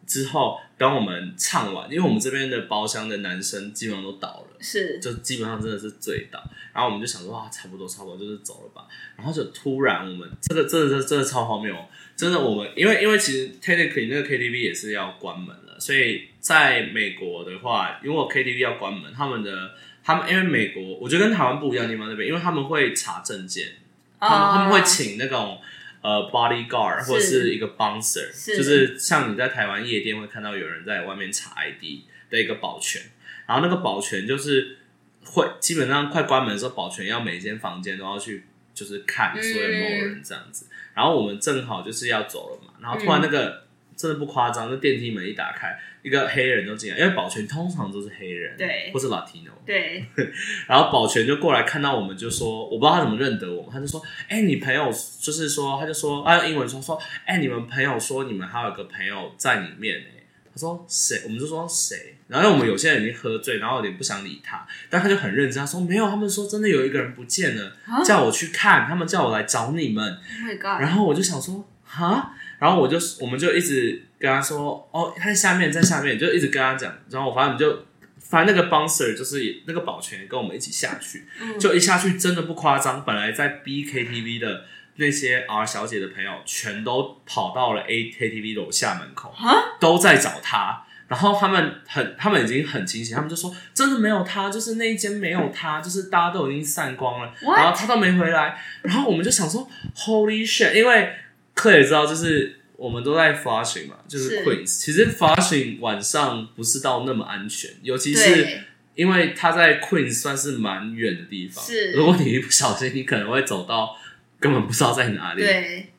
[0.05, 4.57] 之后等我们唱完，因为我们这边的包厢的男生基本上都倒了。
[4.59, 6.41] 是就基本上真的是醉倒，
[6.73, 11.75] 然后我们就想说哇，差不多差不多就是走了吧，然后就突然我们这个真的真的真的超荒谬，
[12.15, 19.71] 真的我们因为因为其实 technically 那个 KTV 也是要关门了，所以在美国的话，如果 KTV 要关门，他们的
[20.05, 23.73] 他们因为美国我觉得跟台湾不一样的地方那边，因为他们会查证件，
[24.19, 25.59] 他们、他们会请那种。
[26.01, 28.55] 呃，bodyguard 或者是一个 bouncer，是。
[28.55, 33.01] 就是像你在台湾夜店会看到有人在外面查 ID 的一个保全，
[33.47, 34.77] 然后那个保全就是
[35.23, 40.67] 会基本上快关门的时候，保全要每间房间都要去就是看所有没有人这样子。
[40.93, 43.63] 然后我们正好就是要走了嘛，然后突然那个、
[43.95, 45.75] 真的不夸张，那电梯门一打开，
[46.05, 50.05] 一个黑人就进来，因为保全通常都是黑人，对或是 Latino，对，
[50.69, 53.99] 然后保全就过来看到我们，就说我不知道他怎么认得我们，他就说
[54.29, 60.05] ：“哎、你朋友就是说，他就说，他用英文说说，哎、你们朋友说你们还有个朋友在里面呢、
[60.53, 61.21] 他说谁？
[61.25, 62.15] 我们就说谁？
[62.27, 70.03] 然后我们有些人已经喝醉，然后有点不想理他，但他就很认真，他说没有，他们说真的有一个人不见了，啊叫我去看，他们叫我来找你们。
[70.05, 70.81] Oh my god！
[70.81, 76.93] 然后我就想说，哈，然后我就我们就一直跟他说，哦，他在下面，在下面，就一直跟他讲。
[77.09, 77.86] 然后我反正我们就，
[78.20, 84.63] 反正那个 bouncer 就是那个保全跟我们一起下去，嗯就一下去真的不夸张，本来在 B KTV 的
[84.95, 90.82] 那些 R 小姐的朋友，全都跑到了 A KTV 楼下门口，啊都在找他。
[91.07, 97.59] 然后他们很，他们已经很清醒，他们就说真的没有他，就是那一间没有他，就是大家都已经散光了 What？
[97.59, 98.59] 然后他都没回来。
[98.82, 100.74] 然后我们就想说，Holy shit！
[100.74, 101.13] 因为
[101.53, 104.80] 克也知道，就是我们都在 Flushing 嘛，就是是 Queens。
[104.80, 108.61] 其实 Flushing 晚上不是到那么安全，尤其是，
[108.95, 111.63] 因为它在 Queens 算是蛮远的地方。
[111.63, 113.95] 是如果你一不小心，你可能会走到
[114.39, 115.41] 根本不知道在哪里。
[115.41, 115.91] 对，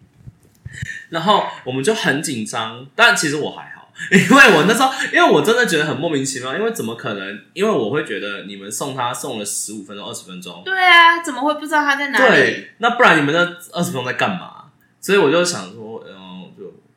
[1.09, 7.41] 然后我们就很紧张，但其实我还好， 因为我那时候，因为我真的觉得很莫名其妙，因为怎么可能？
[7.55, 12.27] 因为我会觉得你们送他送了十五分钟、二十分钟，对啊，怎么会不知道他在哪里？
[12.29, 13.41] 对，那不然你们那
[13.73, 14.53] 二十分钟在干嘛？
[14.99, 15.73] 所以我就想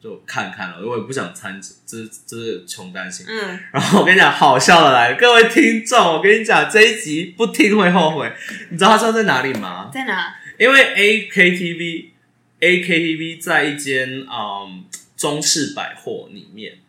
[0.01, 3.25] 就就看看了，我也不想参，这这是穷担心。
[3.27, 8.31] 嗯，然后我跟你讲，好笑的来了，各位听众，我跟你讲，这一集不听会后悔。
[8.69, 9.89] 你知道他知道在哪里吗？
[9.93, 10.35] 在哪？
[10.57, 12.11] 因为 A K T V
[12.59, 14.85] A K T V 在一间嗯
[15.15, 16.79] 中式百货里面，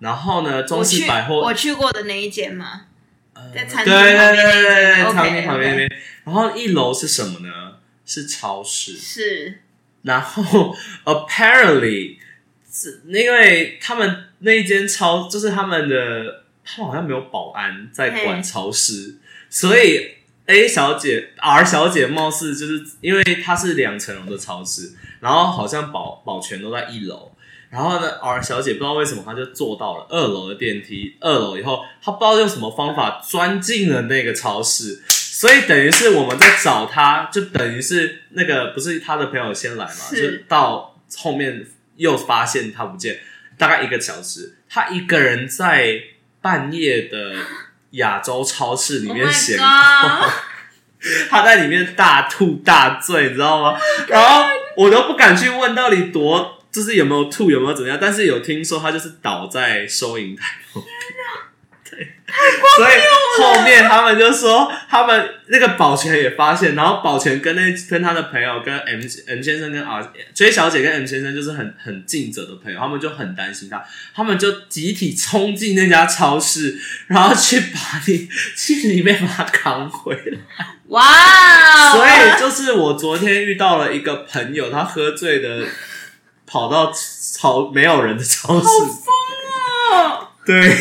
[0.00, 2.82] 然后呢，中式百货我去过的那一间吗？
[3.34, 5.92] 呃在餐厅对对旁边对对对对，OK，餐厅旁边那边。
[6.24, 7.76] 然后一楼是什么呢？
[8.04, 8.96] 是超市。
[8.96, 9.60] 是
[10.02, 12.16] 然后 apparently
[12.70, 19.16] 是因为他们那一间超就是他们的，他们好像没有保安在管超市，
[19.48, 20.08] 所以
[20.46, 27.32] A 小姐 R 小姐貌似就是因为它是两层楼的超市，然后好像保保全都在一楼。
[27.70, 31.14] 然后呢，R 小姐不知道为什么，她就坐到了二楼的电梯。
[31.20, 41.66] 二楼以后，她不知道用什么方法钻进了那个超市，所以等于是我们在找她，就等于是那个不是她的朋友先来嘛，就到后面
[41.98, 43.20] 又发现他不见，
[43.58, 46.00] 大概一个小时，他一个人在
[46.40, 47.34] 半夜的
[47.90, 50.30] 亚洲超市里 Oh 面闲 god！
[51.30, 53.78] 他在里面大吐大醉，你知道吗？
[54.08, 54.44] 然后
[54.76, 57.98] 我都不敢去问到底多，就是有没有吐，有没有怎么样。
[58.00, 60.58] 但是有听说他就是倒在收银台
[62.76, 62.92] 所以
[63.40, 73.82] 后面他们就说，他们那个保全也发现，然后保全跟那跟他的朋友，跟 M M 先生跟 R J 小姐跟 M 先生就是很很尽责的朋友，他们就很担心他，
[74.14, 80.66] 他们就集体冲进那家超市，然后去把你 去里面把他扛回来。
[80.88, 81.92] 哇哦！
[81.92, 85.64] 所以就是我昨天遇到了一个朋友，他喝醉的
[86.46, 88.66] 跑到超没有人的超市，
[89.92, 90.76] 哦，对。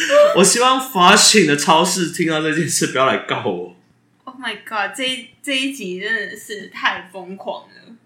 [0.36, 3.76] 我希望 Flushing 的超市听到这件事不要来告我。
[4.24, 4.96] Oh my god！
[4.96, 7.96] 这一这一集真的是太疯狂了。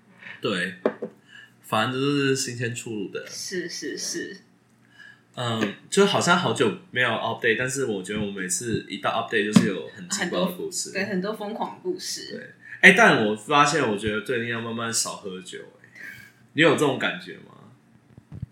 [0.41, 0.75] 对，
[1.63, 3.25] 反正就是新鲜出炉的。
[3.29, 4.37] 是是是，
[5.37, 10.93] 嗯，就好像好久没有 update，但是我觉得我每次一到 update 就是有很奇怪的故事。
[10.93, 12.33] 对，很多疯狂的故事。
[12.33, 15.89] 对，哎、但我发现，我觉得最近要慢慢少喝酒、哎，
[16.55, 17.53] 你有这种感觉吗？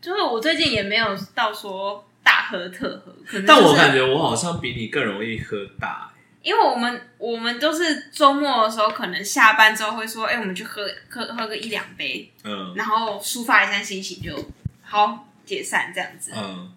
[0.01, 6.13] 就是我最近也没有到说大喝特喝，可能、就是、但我感觉我好像比你更容易喝大、哎
[6.43, 12.73] 因为我们我们都是周末的时候，可能下班之后会说，哎、我们去喝喝喝个一两杯，嗯。
[12.75, 14.37] 然后抒发一下心情就
[14.83, 16.33] 好解散这样子。
[16.35, 16.73] 嗯，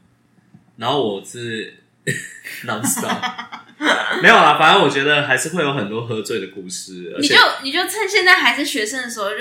[0.77, 1.81] 然后我是
[2.67, 3.19] non stop，
[4.21, 9.37] 没有啦，反正我觉得还是会有很多喝醉的故事，你就你就趁现在还是学生的时候就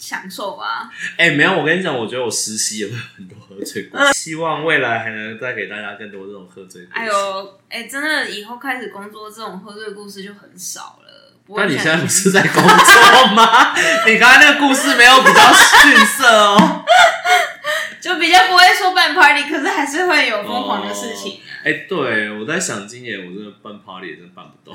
[0.00, 0.90] 享受吧。
[1.16, 6.98] 哎、没有，我跟你讲，我觉得我实习也会有很多喝醉故事，希望未来还能再给大家更多这种喝醉故事。
[6.98, 11.34] 哎呦，哎、真的以后开始工作，这种喝醉故事就很少了。
[11.46, 13.74] 不会但你现在不是在工作吗？
[14.06, 16.84] 你刚才那个故事没有比较逊色哦。
[18.00, 21.38] 就比较不会说办 party，可是还是会有疯狂的事情。
[21.62, 24.74] 哎、对，我在想今年我真的办 party 也真的办不动，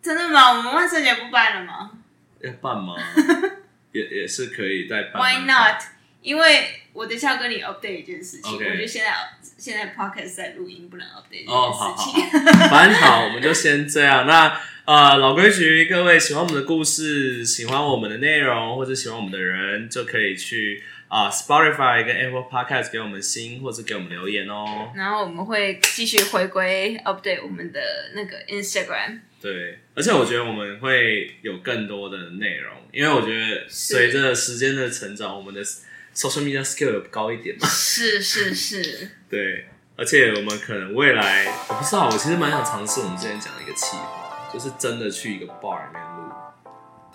[0.00, 0.50] 真的吗？
[0.50, 1.90] 我们万圣节不办了吗
[2.40, 2.94] 要办吗？
[3.96, 5.82] 也也是可以再办？Why not？
[6.22, 9.12] 因为我等一下要跟你 update 一件事情 OK 我觉得现在
[9.56, 12.50] 现在 podcast 在录音，不能 update 哦，这件事情。
[12.60, 14.26] 好，反正好，我们就先这样。
[14.26, 24.92] 那呃，老规矩，各位喜欢我们的故事，喜欢我们的内容，或者喜欢我们的人，就可以去啊、Spotify 跟 Apple Podcast 给我们星，或者给我们留言哦。
[24.96, 27.80] 然后我们会继续回归 update 我们的
[28.14, 29.20] 那个 Instagram。
[29.40, 35.62] 对，而且我觉得我们会有更多的内容，因为我觉得随着时间的成长，我们的
[36.14, 37.68] social media skill 有高一点嘛。
[37.68, 46.32] 是是是， 对，而且我们可能未来，我不知道，我其实蛮想尝试我们之前讲的一个计划，就是真的去一个 bar 里面录，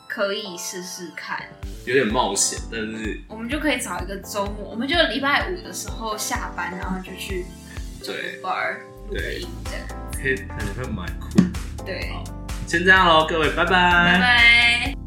[0.08, 1.50] 可以试试看。
[1.86, 7.46] 有点冒险，但是我们就可以找一个周末，我们就礼拜五的时候下班，然后就去
[8.06, 8.78] 对 bar
[9.10, 10.12] 录音这样。
[10.14, 11.42] 可以感觉会蛮酷。
[11.86, 12.12] 对，
[12.68, 15.01] 先这样喽，各位，拜拜拜拜。